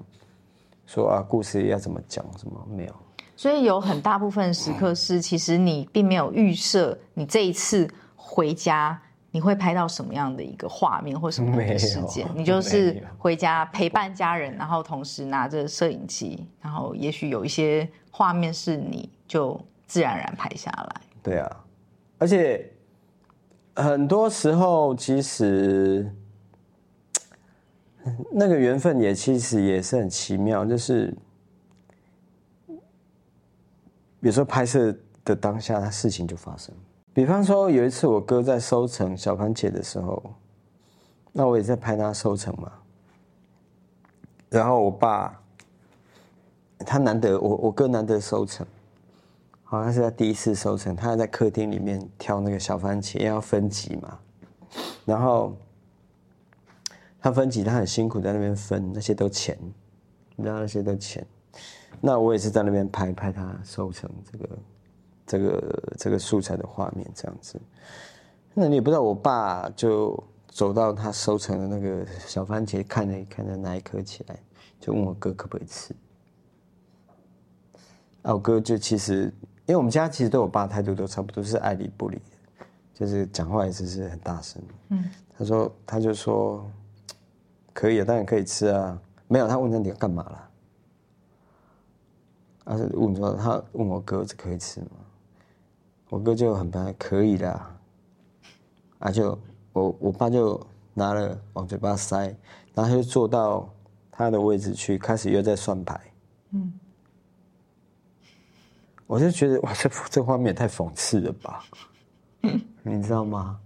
[0.86, 2.96] 说啊，故事要怎么讲，什么没有。
[3.38, 9.02] 所以有很大部分时刻是，其实你并没有预设你这一次回家。
[9.30, 12.32] 你会拍到什么样的一个画面或什么样的事件没？
[12.34, 21.02] 有你就是 回家陪伴家人，然后同时拿着摄影机，然后也许有一些画面是你就自然而然拍下来。
[21.22, 21.64] 对啊，
[22.18, 22.68] 而且
[23.76, 26.10] 很多时候其实
[28.32, 31.14] 那个缘分也其实也是很奇妙，就是
[34.20, 36.74] 有时候拍摄的当下，它事情就发生。
[37.14, 40.22] 比方说有一次我哥在收成小番茄的时候，
[41.32, 42.72] 那我也在拍他收成嘛，
[44.50, 45.42] 然后我爸
[46.80, 48.66] 他难得我我哥难得收成。
[49.70, 54.18] 好像是他第一次收成，他还在客厅里面挑那个小番茄，要分级嘛。
[55.04, 55.58] 然后
[57.20, 59.58] 他分级，他很辛苦在那边分，那些都钱，
[60.38, 61.28] 你知道那些都钱。
[62.02, 64.50] 那我也是在那边拍拍他收成这个
[65.26, 67.60] 这个这个素材的画面这样子。
[68.54, 74.40] 那你也不知道，我爸就走到他收成的那个小番茄，看了看着拿一颗起来，
[74.80, 75.94] 就问我哥可不可以吃。
[78.24, 79.32] 啊，我哥就其实，
[79.66, 84.62] 因为我们家其实对我爸态度都差不多，是爱理不理的，就是讲话也是是很大声。
[84.90, 85.06] 嗯，
[85.38, 86.70] 他说他就说
[87.74, 89.00] 可以啊，当然可以吃啊。
[89.28, 90.50] 没有，他问他你要干嘛啦？
[92.68, 94.88] 他是问说他问我哥这可以吃吗？
[96.10, 97.62] 我哥就很白，可以的。
[99.00, 99.38] 啊，就
[99.74, 100.60] 我我爸就
[100.94, 102.26] 拿了往嘴巴塞，
[102.74, 103.70] 然后他就坐到
[104.12, 106.00] 他的位置去，开始又在算牌。
[106.52, 106.74] 嗯。
[109.06, 111.64] 我就觉得哇，这这画面也太讽刺了吧，
[112.84, 113.58] 你知道吗？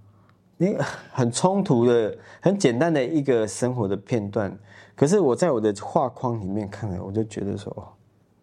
[0.58, 4.56] 那个很冲突的、很简单的一个生活的片段，
[4.95, 7.88] 可是我在我的画框里面看了，我就觉得说，哦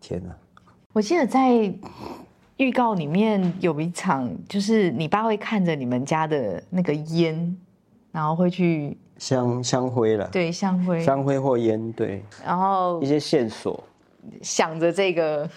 [0.01, 0.37] 天哪！
[0.95, 1.73] 我记得在
[2.57, 7.57] 预告里面有一场，就是你爸会看着你们家的那个烟，
[8.11, 13.85] 然后会去香香灰了，对香灰，香灰或烟，对，然后一些线索、
[14.43, 15.49] 想着这个，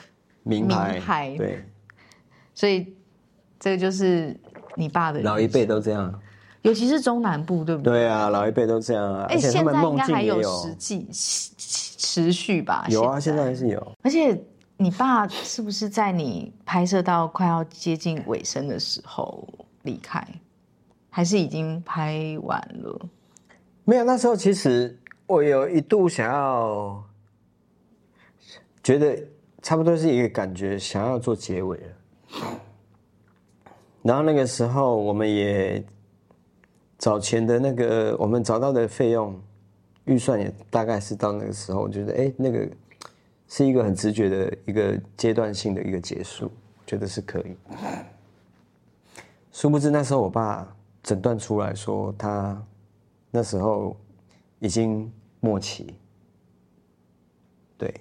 [0.43, 1.63] 名牌，名牌对，
[2.53, 2.93] 所以
[3.57, 4.38] 这个就是
[4.75, 6.13] 你爸的老一辈都这样，
[6.61, 7.93] 尤其是中南部，对不对？
[7.93, 11.51] 对啊，老一辈都这样啊，哎，而且现在应该还有实际持
[11.97, 12.86] 持续吧？
[12.89, 13.91] 有啊，现在还是有。
[14.03, 14.39] 而且
[14.82, 19.47] 你爸是不是在你拍摄到快要接近尾声的时候
[19.84, 20.27] 离开，
[21.07, 23.09] 还是已经拍完了？
[23.84, 27.03] 没有，那时候其实我有一度想要，
[28.82, 29.23] 觉得
[29.61, 31.93] 差不多是一个感觉，想要做结尾了。
[34.01, 35.86] 然后那个时候，我们也
[36.97, 39.39] 找钱的那个，我们找到的费用
[40.05, 42.67] 预算也大概是到那个时候，我觉得哎，那个
[43.54, 46.49] 是一个很直觉的一个阶段性的一个结束，
[46.88, 47.58] 觉得是可以。
[49.52, 50.66] 殊不知那时候我爸
[51.04, 52.66] 诊断出来说他
[53.30, 53.97] 那时候
[54.60, 55.93] 已经末期，
[57.78, 57.93] 对。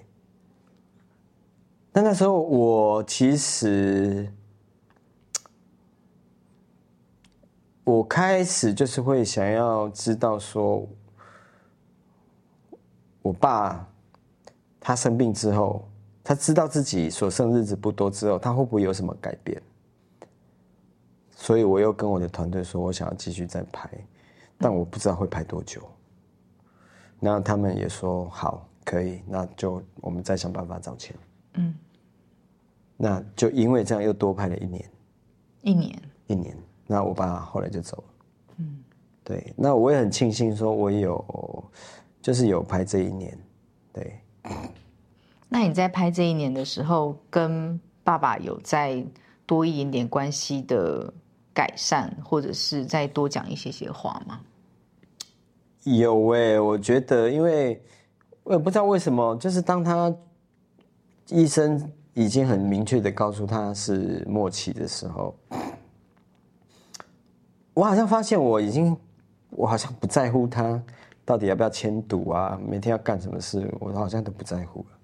[1.91, 4.31] 但那时候我其实，
[7.83, 10.87] 我开始就是会想要知道说，
[13.21, 13.85] 我爸
[14.91, 15.87] 他生病之后，
[16.21, 19.61] 他知道自己所剩日子不多之后，他会不会有什么改变？
[21.33, 23.89] 所以我又跟我的团队说，我想要继续再拍，
[24.57, 25.81] 但我不知道会拍多久。
[27.21, 31.15] 然后他们也说好，可以，那就我们再想办法找钱。
[31.53, 31.73] 嗯，
[32.97, 34.91] 那就因为这样又多拍了一年，
[35.61, 36.01] 一年。
[36.27, 36.53] 一年。
[36.85, 38.03] 那我爸后来就走了。
[38.57, 38.83] 嗯，
[39.23, 39.53] 对。
[39.55, 41.63] 那我也很庆幸，说我有，
[42.21, 43.39] 就是有拍这一年。
[43.93, 44.19] 对。
[45.53, 49.05] 那你在拍这一年的时候，跟爸爸有再
[49.45, 51.13] 多一点点关系的
[51.53, 54.39] 改善，或者是再多讲一些些话吗？
[55.83, 57.83] 有诶、我觉得，因为
[58.43, 60.15] 我也不知道为什么，就是当他
[61.27, 65.35] 医生已经很明确的告诉他是末期的时候，
[67.73, 68.95] 我好像发现我已经，
[69.49, 70.81] 我好像不在乎他
[71.25, 74.97] 到底要不要签赌啊，每天要干什么事，我好像都不在乎了。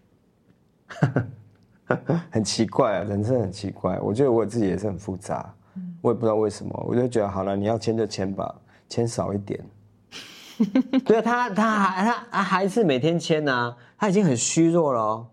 [2.30, 3.98] 很奇怪啊，人生很奇怪。
[4.00, 5.54] 我觉得我自己也是很复杂，
[6.02, 8.54] 我也不知道为什么，我就觉得好了，你要签就签吧，
[8.90, 9.64] 签少一点。
[11.06, 15.28] 对啊，他他还他他还是每天签呐、他已经很虚弱了哦，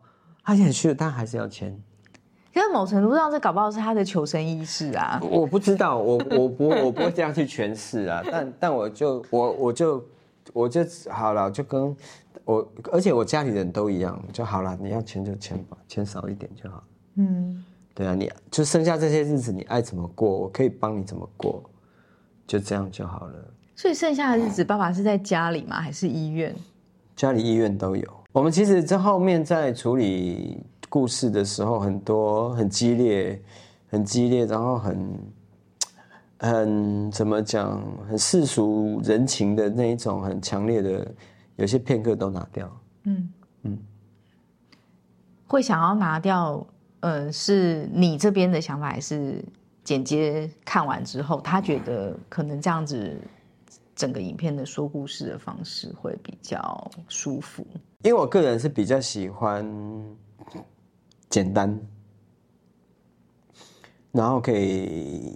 [0.45, 1.77] 他已经很虚弱，但还是要签。
[2.53, 5.19] 可是某程度上，这搞不好是他的求生意识啊。
[5.23, 10.05] 我不知道，我我不我不会这样去诠释啊，但但我就我我就
[10.53, 11.97] 我就好了，就跟
[12.45, 16.85] 我而且我家里人都一样，就好了，你要钱就钱吧，钱少一点就好。
[17.17, 17.65] 嗯，
[17.95, 21.63] 对啊，你就剩下这些日子，你爱怎么过，我可以帮你怎么过。
[22.47, 23.35] 就这样就好了。
[23.75, 25.81] 所以剩下的日子，爸爸是在家里吗？
[25.81, 26.55] 还是医院？
[27.17, 28.07] 家里、医院都有。
[28.33, 33.41] 我们其实这后面在处理故事的时候，很多很激烈、
[33.89, 35.09] 很激烈，然后很
[36.45, 41.15] 很怎么讲，很世俗人情的那一种很强烈的，
[41.57, 42.81] 有些片刻都拿掉。
[43.05, 43.33] 嗯
[43.63, 43.79] 嗯，
[45.47, 46.67] 会想要拿掉，
[47.01, 49.45] 呃，是你这边的想法，还是
[49.83, 53.17] 剪接看完之后，他觉得可能这样子？
[53.97, 57.65] 整个影片的说故事的方式会比较舒服，
[58.03, 59.65] 因为我个人是比较喜欢
[61.31, 61.81] 简单，
[64.11, 65.33] 然后可以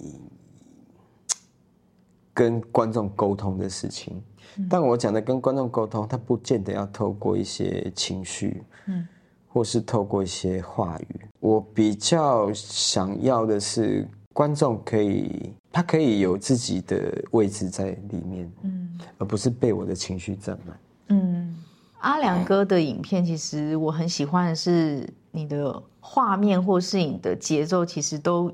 [2.38, 4.22] 跟观众沟通的事情。
[4.70, 9.04] 但我讲的跟观众沟通，他不见得要透过一些情绪，嗯，
[9.48, 11.20] 或是透过一些话语。
[11.40, 14.06] 我比较想要的是。
[14.34, 20.78] 观众可以，他可以有自己的位置在里面，嗯，而不是被我的情绪占满。
[21.08, 21.56] 嗯，
[21.98, 28.48] 阿良哥的影片，其实我很喜欢的是你的画面或是你的节奏，其实都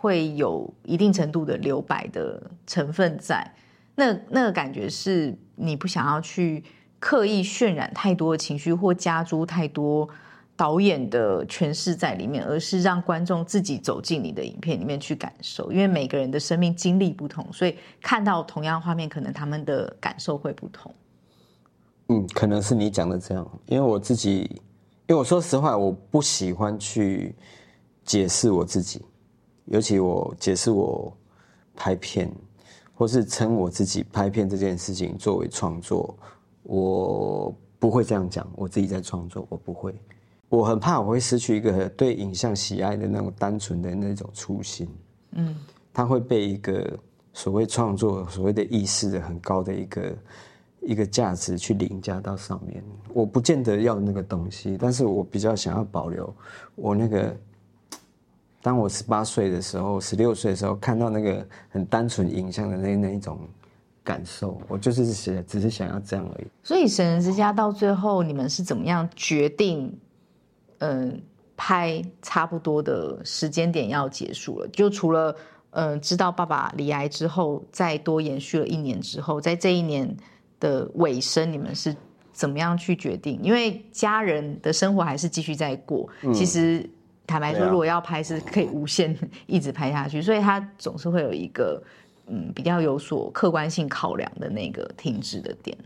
[0.00, 3.44] 会有一定程度的留白的成分在。
[3.96, 6.62] 那那个感觉是你不想要去
[7.00, 10.08] 刻意渲染太多的情绪，或加诸太多。
[10.56, 15.70] 导演的诠释在里面，而是让观众自己走进你的影片里面去感受。
[15.70, 20.92] 因为每个人的生命经历不同，所以看到同样画面，可能他们的感受会不同。
[22.08, 23.48] 嗯，可能是你讲的这样。
[23.66, 24.50] 因为我自己，
[25.06, 27.36] 因为我说实话，我不喜欢去
[28.04, 29.00] 解释我自己，
[29.70, 31.12] 尤其我解释我
[31.74, 32.30] 拍片，
[32.94, 36.14] 或是称我自己拍片这件事情作为创作，
[36.62, 38.48] 我不会这样讲。
[38.56, 39.94] 我自己在创作，我不会。
[40.48, 44.88] 我很怕我会失去一个对影像喜爱的那种单纯的那种初心，
[45.32, 45.54] 嗯，
[45.92, 46.98] 它会被一个
[47.34, 50.16] 所谓创作、所谓的意识的很高的一个
[50.80, 52.82] 一个价值去凌驾到上面。
[53.12, 56.34] 我不见得要那个东西，但是我比较想要保留
[56.74, 57.36] 我那个，
[58.60, 63.38] 当我十八岁的时候、十六岁的时候看到那个很单纯影像的那那一种
[64.02, 66.46] 感受，我就是只，只是想要这样而已。
[66.62, 69.96] 所以《神人之家》到最后，你们是怎么样决定？
[70.80, 71.20] 嗯，
[71.56, 75.34] 拍差不多的时间点要结束了，就除了
[75.70, 80.16] 嗯知道爸爸离癌之后，再多延续了一年之后，在这一年
[80.60, 81.94] 的尾声，你们是
[82.32, 83.40] 怎么样去决定？
[83.42, 86.08] 因为家人的生活还是继续在过。
[86.32, 86.88] 其实
[87.28, 89.16] 坦白说，如果要拍，是可以无限
[89.46, 91.80] 一直拍下去，所以他总是会有一个
[92.26, 95.78] 嗯比较有所客观性考量的那个停止的点。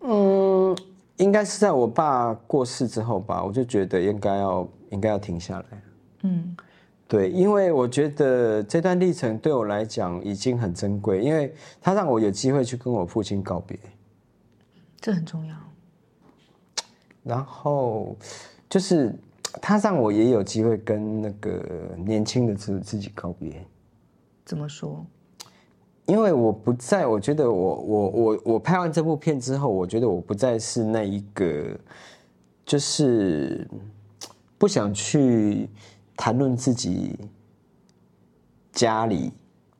[0.00, 0.76] 嗯。
[1.18, 5.82] 应该是在我爸过世之后吧，我就觉得应该要应该要停下来。
[6.22, 6.56] 嗯，
[7.08, 13.76] 对，因为我觉得这段历程对我来讲已经很珍贵，因为他让我有机会去跟我父亲告别，
[15.00, 15.56] 这很重要。
[17.24, 18.16] 然后
[18.70, 19.12] 就是
[19.62, 23.64] 他让我也有机会跟那个年轻的自自己告别。
[24.44, 25.04] 怎么说？
[26.06, 31.78] 因为我不在，我觉得我我我我拍完这部片之后，我觉得我不再是那一个，
[32.64, 33.68] 就是
[34.56, 35.68] 不想去
[36.16, 37.18] 谈论自己
[38.72, 39.32] 家里，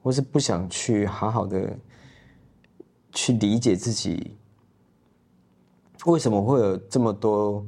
[0.03, 1.75] 或是不想去好好的
[3.11, 4.37] 去理解自己
[6.05, 7.67] 为什么会有这么多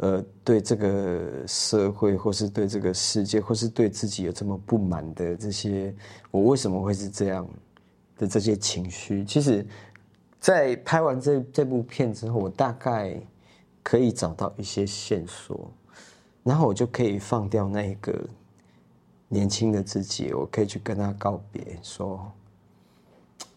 [0.00, 5.94] 呃对这个社会，或是对这个世界，或是对自己有这么不满的这些，
[6.30, 7.48] 我为什么会是这样？
[8.18, 9.66] 的这些情绪，其实，
[10.38, 13.18] 在拍完这这部片之后，我大概
[13.82, 15.72] 可以找到一些线索，
[16.42, 18.14] 然后我就可以放掉那一个
[19.26, 22.30] 年轻的自己，我可以去跟他告别，说，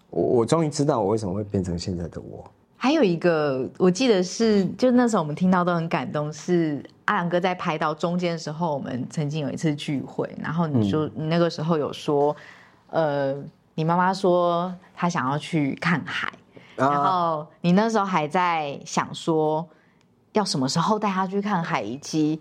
[0.09, 2.49] 我我终于知道我为什么会变成现在的我。
[2.83, 12.35] 还有一个，我记得是，就那时候我们听到都很感动，是阿良哥在拍到中间的时候，我们曾经有一次聚会，然后你说你那个时候有说，
[12.89, 13.33] 呃。
[13.75, 16.31] 你妈妈说她想要去看海，
[16.75, 19.67] 然后你那时候还在想说
[20.33, 22.39] 要什么时候带她去看海，以及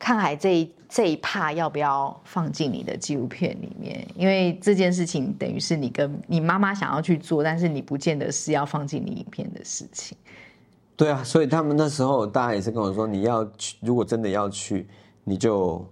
[0.00, 4.04] 看海这一这一趴要不要放进你的纪录片里面？
[4.16, 10.18] 因为这件事情等于是你跟你妈妈想要去做，但是你不见得是要放进你影片的事情。
[10.96, 14.88] 对啊，所以他们那时候大家也是跟我说，你要去，如果真的要去，
[15.22, 15.86] 你就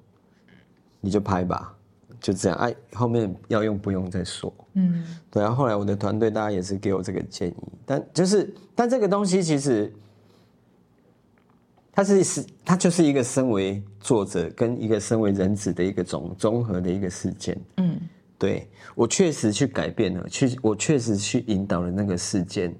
[1.00, 1.74] 你就拍吧。
[2.20, 4.52] 就这样，哎，后面要用不用再说。
[4.72, 5.52] 嗯，对啊。
[5.52, 7.54] 后来我的团队大家也是给我这个建议，
[7.86, 9.94] 但就是，但这个东西其实，
[11.98, 17.60] 它是是，它就是一个身为作者跟一个身为人子的一个总综合的一个事件。
[17.78, 17.98] 嗯，
[18.38, 22.72] 对我确实去改变了，去我确实去引导了那个事件，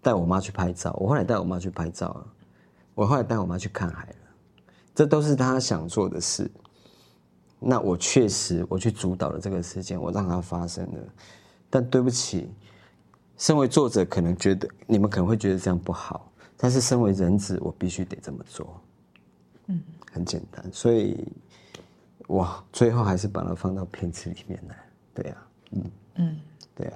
[0.00, 2.26] 带我妈去拍照，我后来带我妈去拍照了，
[2.94, 4.16] 我后来带我妈去看海了，
[4.94, 6.48] 这都是她想做的事。
[7.58, 11.00] 那我确实我去主导了这个事件，我让它发生了。
[11.68, 12.48] 但对不起，
[13.36, 16.29] 身为作者可能觉得你们可能会觉得这样不好，
[16.60, 18.80] 但是身为人子，我必须得这么做。
[19.66, 19.80] 嗯，
[20.12, 21.26] 很简单，所以。
[22.26, 24.76] 哇，最后还是把它放到片子里面来，
[25.12, 25.36] 对呀，
[25.72, 25.82] 嗯
[26.14, 26.36] 嗯，
[26.76, 26.92] 对呀。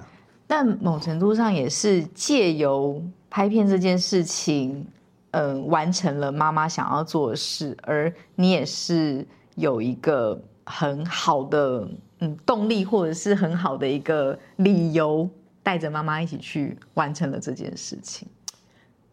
[0.47, 4.87] 但某程度上也是借由拍片这件事情，
[5.31, 11.85] 嗯，完成了妈妈想要做的事，而你也是有一个很好的
[12.19, 15.29] 嗯动力，或者是很好的一个理由，
[15.61, 18.25] 带着妈妈一起去完成了这件事情。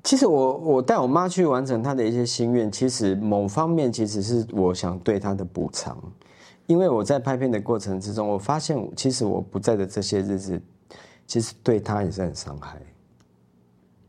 [0.05, 5.96] 其实我我带我妈去完成她的一些心愿，其实某方面其实是我想对她的补偿，
[6.66, 10.61] 因为我在拍片的过程之中，我发现其实我不在的这些日子，
[11.24, 12.76] 其实对她也是很伤害。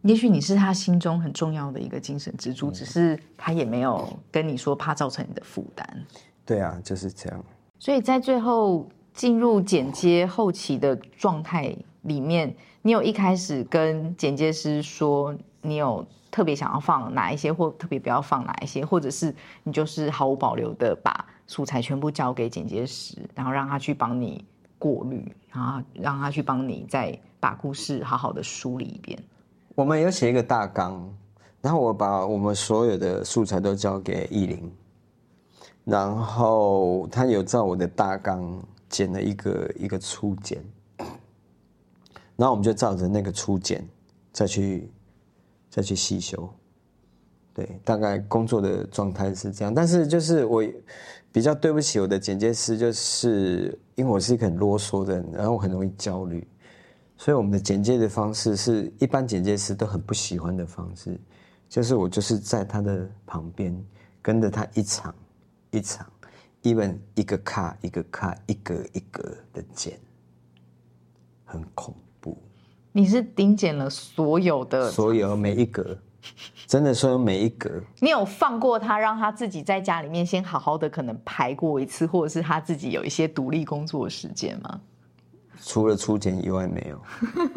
[0.01, 6.05] 也许你是她心中很重要的一个精神支柱，只是她也没有跟你说，怕造成你的负担。
[6.43, 7.45] 对啊，就是这样。
[7.77, 15.35] 所以在最后进入剪接后期的状态里面，你有一开始跟剪接师说。
[15.65, 19.33] 你有特别想要放哪一些，或特别不要放哪一些，或者是
[19.63, 24.43] 你就是毫无保留的把素材全部交给剪接师，然后让他去帮你
[24.77, 29.17] 过滤，然后让他去帮你再把故事好好的梳理一遍。
[29.73, 31.09] 我们有写一个大纲，
[31.61, 34.69] 然后我把我们所有的素材都交给艺林，
[35.85, 40.61] 然后他有照我的大纲剪了一个一个初剪，
[42.35, 43.87] 然后我们就照着那个初剪
[44.33, 44.91] 再去。
[45.73, 46.47] 再去细修，
[47.51, 49.73] 对，大概工作的状态是这样。
[49.73, 50.63] 但是就是我
[51.31, 56.47] 比较对不起我的剪接师，就是因为我是一个很啰嗦的人，然后我很容易焦虑，
[57.17, 61.19] 所以我们的剪接的方式是一般剪接师都很不喜欢的方式，
[61.67, 63.75] 就是我就是在他的旁边
[64.21, 65.15] 跟着他一场
[65.71, 66.07] 一场
[66.61, 69.99] ，even 一个卡一个卡一格一格的剪，
[71.45, 71.95] 很恐。
[72.95, 75.97] 你是顶剪了所有的，所有每一格，
[76.67, 77.69] 真的所有每一格。
[77.99, 84.79] 你有放过他，让他自己在家里面先好好的可能排过一次，或者是他自己有一些独立工作时间吗？
[85.63, 87.01] 除了初检以外，没有。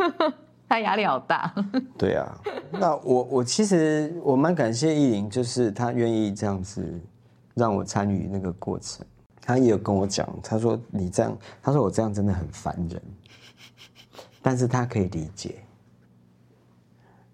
[0.69, 1.55] 他压力好大。
[1.99, 2.27] 对啊，
[2.73, 6.99] 那我我其实我蛮感谢意林，就是他愿意这样子
[7.55, 9.07] 让我参与那个过程。
[9.43, 13.03] 他也有跟我讲，他说你这样，他说我这样真的很烦人。
[14.49, 15.57] 但是他可以理解，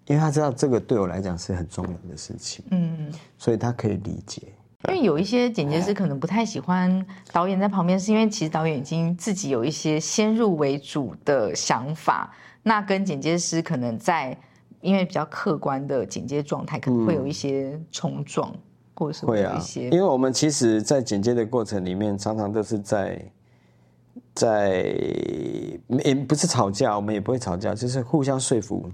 [0.07, 4.41] 因为他知道这个对我来讲是很重要的事情，嗯，所以他可以理解。
[4.87, 12.33] 因为有一些剪接师可能不太喜欢导演在旁边，是因为其实导演已经自己有一些先入为主的想法，
[12.63, 14.35] 那跟剪接师可能在
[14.81, 18.51] 因为比较客观的剪接状态，可能会有一些冲撞，
[18.95, 19.83] 或者是会有一些。
[19.91, 23.23] 因为我们其实，在剪接的过程里面，常常都是在。
[24.33, 24.81] 在
[26.03, 28.89] 也不是吵架，我们也不会吵架，就是互相说服，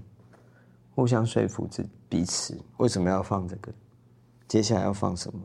[0.94, 2.58] 互相说服自彼此。
[2.76, 3.72] 为什么要放这个？
[4.46, 5.40] 接下来要放什么？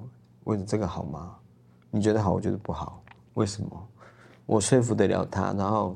[0.46, 1.36] 为了这个好吗？
[1.91, 3.02] 你觉得好，我觉得不好。
[3.36, 3.88] 为什么？
[4.46, 5.96] 我说服得了他，然后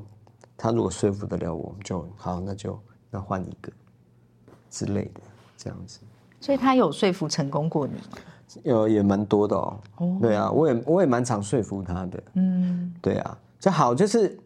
[0.56, 2.80] 他如果说服得了我，就好，那就
[3.10, 3.70] 那换一个
[4.70, 5.20] 之类的
[5.56, 6.00] 这样子。
[6.40, 8.00] 所以他有说服成功过你吗？
[8.64, 9.78] 有，也蛮多的哦。
[10.20, 12.22] 对啊，我也我也蛮常说服他的。
[12.34, 13.38] 嗯，对啊。
[13.60, 14.36] 就好，就是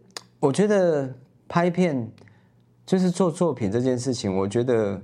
[0.40, 1.08] 我觉得
[1.46, 2.10] 拍片
[2.84, 5.00] 就是做作品这件事情，我觉得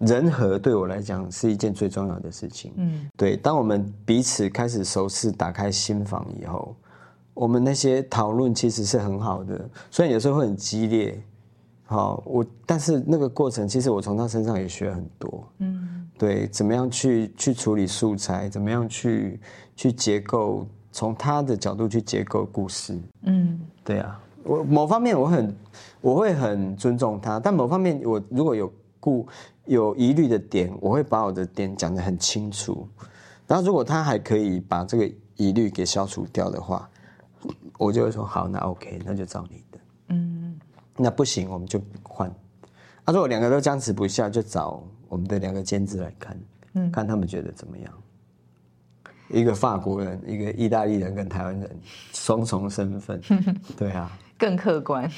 [0.00, 2.72] 人和对我来讲是一件最重要的事情。
[2.76, 6.74] 嗯，对，当我们彼此开始熟识、打开心房以后，
[7.32, 11.22] 我们那些讨论其实是很好的，虽然有时候会很激烈。
[11.84, 15.48] 好，我但是那个过程，其实我从他身上也学很多。
[15.58, 19.40] 嗯，对，怎么样去去处理素材，怎么样去
[19.76, 20.66] 去结构。
[20.92, 25.56] 从他的角度去结构故事，嗯，对啊，我某方面我很
[26.00, 29.26] 我会很尊重他，但某方面我如果有故
[29.66, 32.86] 有疑虑的点，我会把我的点讲得很清楚。
[33.46, 36.88] 然后如果他还可以把这个疑虑给消除掉的话，
[37.78, 39.78] 我就会说好，那 OK，那就照你的。
[40.08, 40.58] 嗯，
[40.96, 42.32] 那不行，我们就换。
[43.06, 46.40] 他说我两个都僵持不下，就找我们的两个监制来看，
[46.74, 47.92] 嗯，看他们觉得怎么样。
[49.32, 51.70] 一个法国人，一个意大利人，跟台湾人
[52.12, 53.20] 双重身份，
[53.76, 55.10] 对啊，更客观，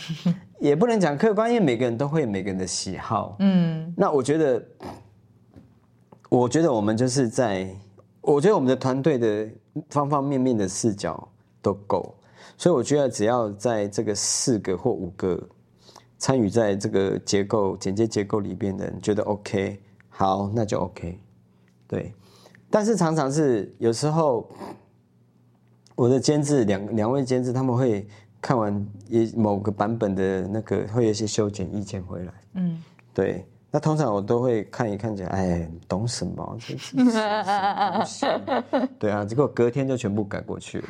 [0.61, 3.37] 也不能讲客观，因为每个人都会有每个人的喜好。
[3.39, 4.63] 嗯，那我觉得，
[6.29, 7.69] 我觉得我们就是在，
[8.21, 9.49] 我觉得我们的团队的
[9.91, 11.29] 方方面面的视角
[11.61, 12.15] 都够。
[12.59, 15.41] 所以我觉得只要在这个四个或五个
[16.19, 21.19] 参与在这个结构剪接结构里边的人觉得 OK，好，那就 OK。
[21.89, 22.15] 对，
[22.73, 24.49] 但是常常是有时候
[25.95, 28.09] 我的监制两两位监制他们会
[28.41, 32.83] 看完一某个版本的那个会有一些修剪意见回来，嗯，
[33.15, 33.47] 对。
[33.75, 36.59] 那通常我都会看一看，讲哎，懂什么？
[36.61, 36.77] 这
[38.05, 38.27] 是？
[38.99, 40.87] 对啊，结果隔天就全部改过去了。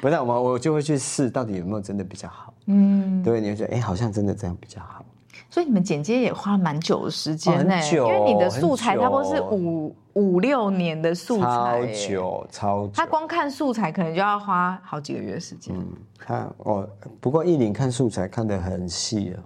[0.00, 2.54] 不是我，我就会去试，到底有没有真的比较好？
[2.68, 5.04] 嗯，对，你会觉得哎，好像真的这样比较好。
[5.52, 12.92] 所以你们剪接也花了蛮久的时间呢，因为你的素材差不多是五五六年的素材，超久超久。
[12.94, 15.76] 他光看素材可能就要花好几个月时间。
[15.76, 15.86] 嗯，
[16.18, 16.88] 他哦，
[17.20, 19.36] 不过艺林看素材看得很细啊。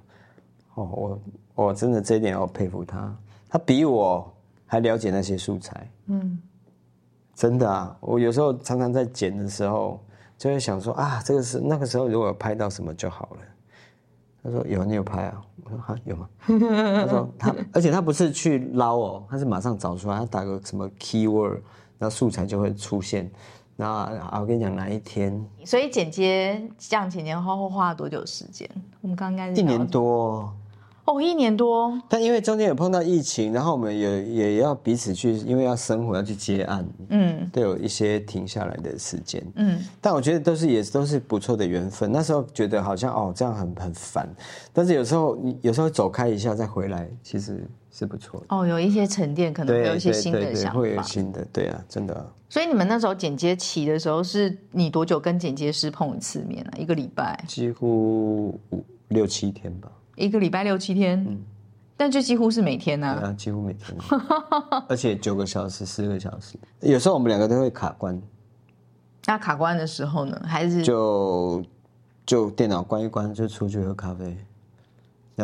[0.75, 1.21] 哦，我
[1.57, 3.13] 我真的这一点我佩服他，
[3.49, 4.33] 他比我
[4.65, 5.91] 还了解那些素材。
[6.07, 6.39] 嗯，
[7.35, 10.01] 真的啊，我有时候常常在剪的时候，
[10.39, 13.39] 就会想说啊，这个是那个时候如果拍到什么就好了。
[14.47, 15.43] 他说有，你有拍啊？
[15.65, 16.29] 我说哈有吗？
[16.47, 21.61] 他说他，而且他不是去捞哦，他是马上找出来，他打个什么 keyword，
[21.99, 23.29] 那素材就会出现。
[23.75, 25.45] 那啊，我跟你讲哪一天？
[25.65, 28.71] 所以剪接这样前前后后花了多久时间？
[29.01, 30.03] 我们刚刚一年多。
[30.05, 30.53] 哦，
[31.21, 32.01] 一年多。
[32.09, 39.79] 但因为中间有碰到疫情，然后我们也也要彼此去，因为要生活要去接案，嗯，都有一些停下来的时间，嗯。
[40.01, 42.11] 但我觉得都是也都是不错的缘分。
[42.11, 44.29] 那时候觉得好像哦这样很很烦，
[44.73, 48.47] 但是有时候你有时候走开一下再回来，其实是不错的。
[48.51, 52.33] 哦，有一些沉淀，可能会有一些新的想法，会有新的，对啊，真的。
[52.49, 56.71] 所以你们那时候剪接期的时候，是你多久跟剪接师碰一次面啊？
[56.79, 57.45] 一个礼拜？
[57.49, 59.91] 几乎五六七天吧。
[60.17, 61.39] 一个礼拜六七天，嗯，
[61.97, 63.17] 但就几乎是每天呢。
[63.21, 63.97] 对啊，几乎每天，
[64.89, 68.21] 而且九个小时、十个小时，有时候我们两个都会卡关。
[69.27, 70.41] 那卡关的时候呢？
[70.45, 71.65] 还是就
[72.25, 74.37] 就电脑关一关，就出去喝咖啡，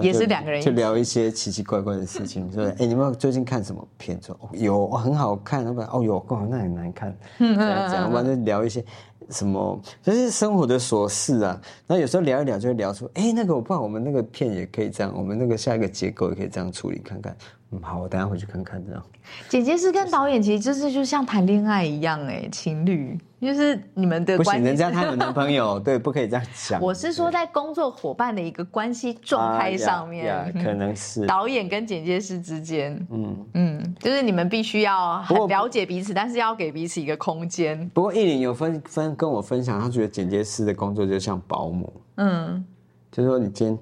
[0.00, 4.34] 也是两个人就聊一些奇奇怪怪的事情，说 哎，你们最近看什么片子？
[4.52, 8.84] 有很好看，老板哦有哦，那很难看， 这样我们就聊一些。
[9.30, 17.34] 什么就是生活的琐事啊，那有时候聊一聊就会聊出，哎，那个我不知道，我们那个片也可以这样，我们那个下一个结构也可以这样处理看看。
[17.70, 19.02] 嗯，好，我等下回去看看这样。
[19.48, 23.16] 姐姐是跟导演其实就是就像谈恋爱一样，哎，情侣。
[23.42, 26.80] 就是你们的关系，人家他有男朋友， 对，不可以这样讲。
[26.80, 37.88] 我是说，在工作伙伴的一个关系状态上面，可能是 导演跟剪接师之间，嗯嗯，就是你们必须要很了解彼此，但是要给彼此一个空间。
[37.92, 42.64] 不过艺林有分分跟我分享，他觉得剪接师的工作就像保姆，嗯，
[43.10, 43.78] 就是说你今天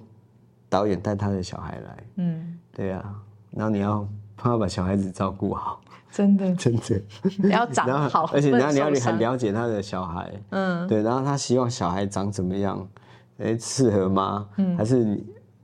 [0.70, 3.14] 导演带他的小孩来，嗯，对啊，
[3.50, 5.82] 然后你要帮他把小孩子照顾好。
[6.12, 7.00] 真的，真的，
[7.48, 12.86] 要长好，而且然后你要你很了解他的小孩，嗯，对，然后他希望小孩长怎么样？
[13.38, 14.46] 哎，适合吗？
[14.58, 15.18] 嗯，还是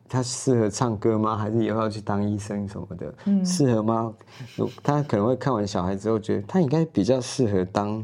[0.08, 1.36] 他适合唱歌吗？
[1.36, 3.14] 还是以后要去当医生什么的？
[3.26, 4.12] 嗯，适合吗？
[4.82, 8.02] 他可能会看完小孩之后觉得他应该比较适合当。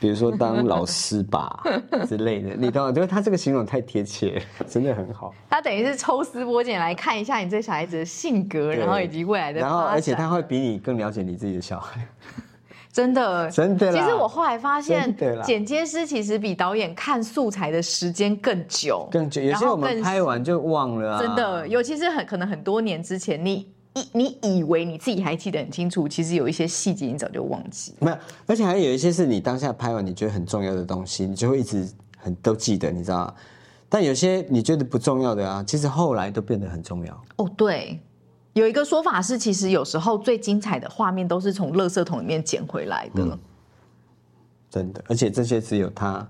[0.00, 1.62] 比如说当老师吧
[2.06, 2.92] 之类的，你懂吗？
[2.92, 5.34] 就是他这个形容太贴切， 真的很好。
[5.50, 9.60] 他等于是抽丝剥茧来看一下你这小孩子的性格，然后以及未来的。
[9.60, 12.00] 然后，而且他会比你更了解你自己的小孩。
[12.92, 13.92] 真的，真的。
[13.92, 19.42] 其实我后来发现，剪接师其实比导演看素材的时间更久，更久。
[19.42, 21.20] 有些我们拍完就忘了。
[21.20, 23.68] 真的，尤其是很可能很多年之前你。
[24.12, 27.94] 你以为你自己还记得很清楚，其实有一些细节你早就忘记。
[28.00, 33.34] 没有，而且还有一些是你当下拍完你觉得很重要的东西，你就会一直很都记得，你知道吗？
[33.88, 37.24] 但有些你觉得不重要的啊，其实后来都变得很重要。
[37.36, 38.00] 哦，对，
[38.52, 43.38] 有一个说法是，其实有时候最精彩的画面都是从垃圾桶里面捡回来的。
[44.70, 46.28] 真的，而且这些只有他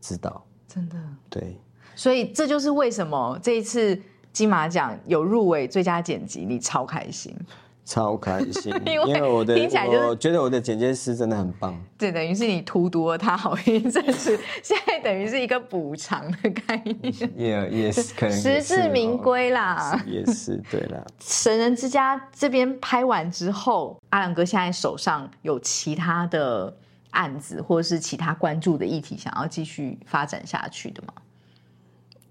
[0.00, 0.44] 知道。
[0.66, 0.96] 真的。
[1.28, 1.56] 对。
[1.94, 4.00] 所以这就是为什么这一次。
[4.32, 7.34] 金马奖有入围最佳剪辑，你超开心，
[7.84, 11.76] 超开心， 因为我的听起来就是觉得我的剪接师真的很棒。
[11.98, 20.00] 对，等于是你荼毒了他好一阵子，现在等于是一个补偿的概念， 也也是可能实至名归啦。
[20.06, 21.04] 也是对啦。
[21.20, 26.72] 神人之家这边拍完之后，阿良哥现在手上有其他的
[27.10, 31.12] 案子，或者是其他关注的议题，想要继续发展下去的吗？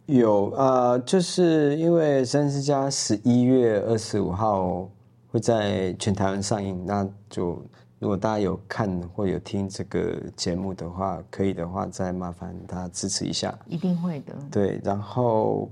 [0.10, 4.90] 有呃，就是因为《三之家》十一月二十五号
[5.32, 7.64] 会在全台湾上映，那就
[8.00, 13.56] 如果大家有看或有听这个节目的话，可以的话再麻烦大家支持一下。
[13.68, 14.34] 一定会的。
[14.50, 15.70] 对，然后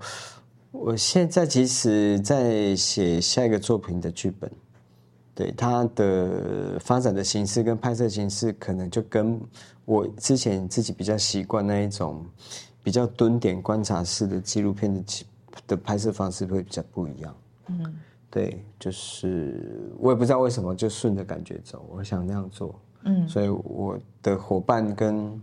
[0.70, 4.52] 我现在其实在写下一个作品的剧本，
[5.34, 9.42] 对它的发展的形式跟拍摄形式，可能就跟
[9.84, 12.24] 我之前自己比较习惯那一种
[12.88, 15.26] 比较蹲点观察式的纪录片的
[15.68, 17.36] 的拍摄方式会比较不一样。
[17.68, 17.96] 嗯，
[18.32, 22.74] 对，就是我也不知道为什么就顺着感觉走，我想那样做。
[23.04, 25.38] 嗯，所以我的伙伴跟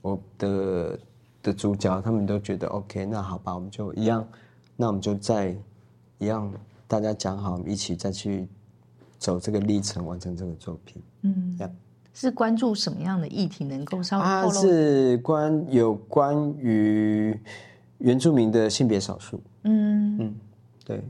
[0.00, 0.98] 我的
[1.42, 4.26] 的主角他们都觉得 OK，那好吧，我们就一样，
[4.74, 5.54] 那我们就再
[6.16, 6.50] 一样，
[6.88, 8.48] 大家讲好，一起再去。
[9.18, 11.56] 走这个历程完成这个作品，嗯，
[12.18, 13.62] 是关注什么样的议题？
[13.62, 14.60] 能够稍微透露？
[14.62, 17.38] 是关有关于
[17.98, 20.34] 原住民的性别少数，嗯嗯，
[20.82, 21.04] 对。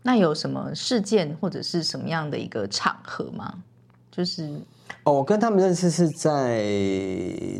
[0.00, 3.52] 那有什么事件或者是什么样的一个场合吗？
[4.12, 4.48] 就是
[5.02, 6.62] 哦，我跟他们认识是在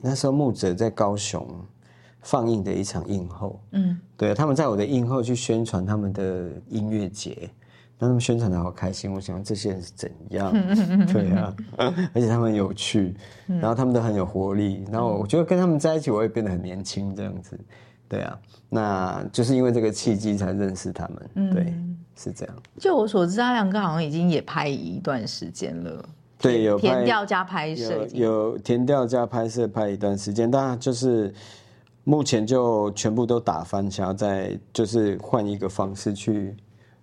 [0.00, 1.44] 那时候木泽在高雄
[2.22, 7.50] 放映的一场映后，嗯，对，他们在我的映后去宣传他们的音乐节。
[7.98, 10.52] 让他们宣传的好开心，我想这些人是怎样？
[11.12, 13.14] 对啊，而且他们很有趣，
[13.46, 17.58] 然后他们都很有活力，然后我觉得跟他们在一起，我也变得很年轻这样子。
[18.08, 18.38] 对啊，
[18.68, 21.52] 那就是因为这个契机才认识他们。
[21.52, 21.74] 对，
[22.16, 22.54] 是这样。
[22.78, 26.08] 就我所知，阿亮哥好像已经也拍一段时间了。
[26.40, 31.34] 对，有填调加拍摄，有填调加拍摄拍一段时间，但就是
[32.04, 36.56] 目前就全部都打翻，想要再就是换一个方式去。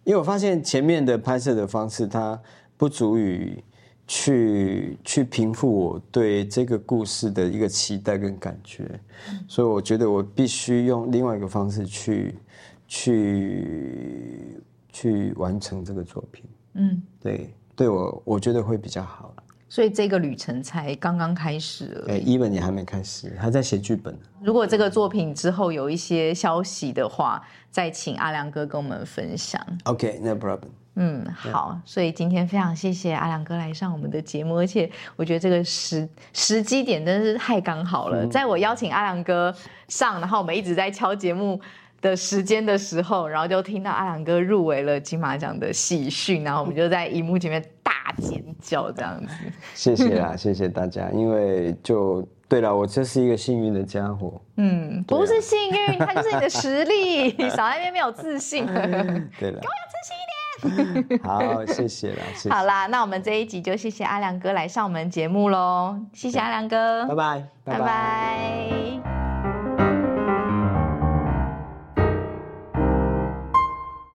[0.05, 2.39] 因为我发现前面的拍摄的方式，它
[2.77, 3.61] 不足以
[4.07, 8.87] 去去平复我对这个故事的一个期待跟感觉，
[9.47, 12.35] 所以我觉得我必须用另外一个方式去
[12.87, 16.45] 去去完成这个作品。
[16.75, 19.33] 嗯，对，对我我觉得会比较好
[19.75, 22.01] 所以这个旅程才刚刚开始。
[22.07, 24.17] 哎，一文也还没开始，还在写剧本。
[24.41, 29.61] 如果这个作品之后有一些消息的话，再请阿良哥跟我们分享。
[29.83, 30.69] OK，no problem。
[30.93, 31.77] 嗯，好。
[31.83, 38.25] 所以今天非常谢谢阿良哥来上我们的节目，而且我觉得这个时时机点真的是太刚好了。
[38.27, 39.53] 在我邀请阿良哥
[39.89, 41.59] 上，然后我们一直在敲节目。
[42.05, 49.33] 的时间的时候，然后就听到阿良哥入围了金马奖的喜讯，然后我们就在荧幕前面大尖叫，这样子。
[49.73, 51.09] 谢谢啦，谢谢大家。
[51.11, 54.39] 因为就对了，我就是一个幸运的家伙。
[54.57, 57.33] 嗯，不是幸运，他就是你的实力。
[57.43, 58.67] 你少在那边没有自信。
[58.67, 61.19] 对了，给我有自信一点。
[61.25, 62.21] 好，谢谢啦。
[62.51, 65.97] 好啦，那我们这一集就谢谢阿良哥来上我们节目喽。
[66.13, 69.34] 谢谢阿良哥，拜拜，拜拜。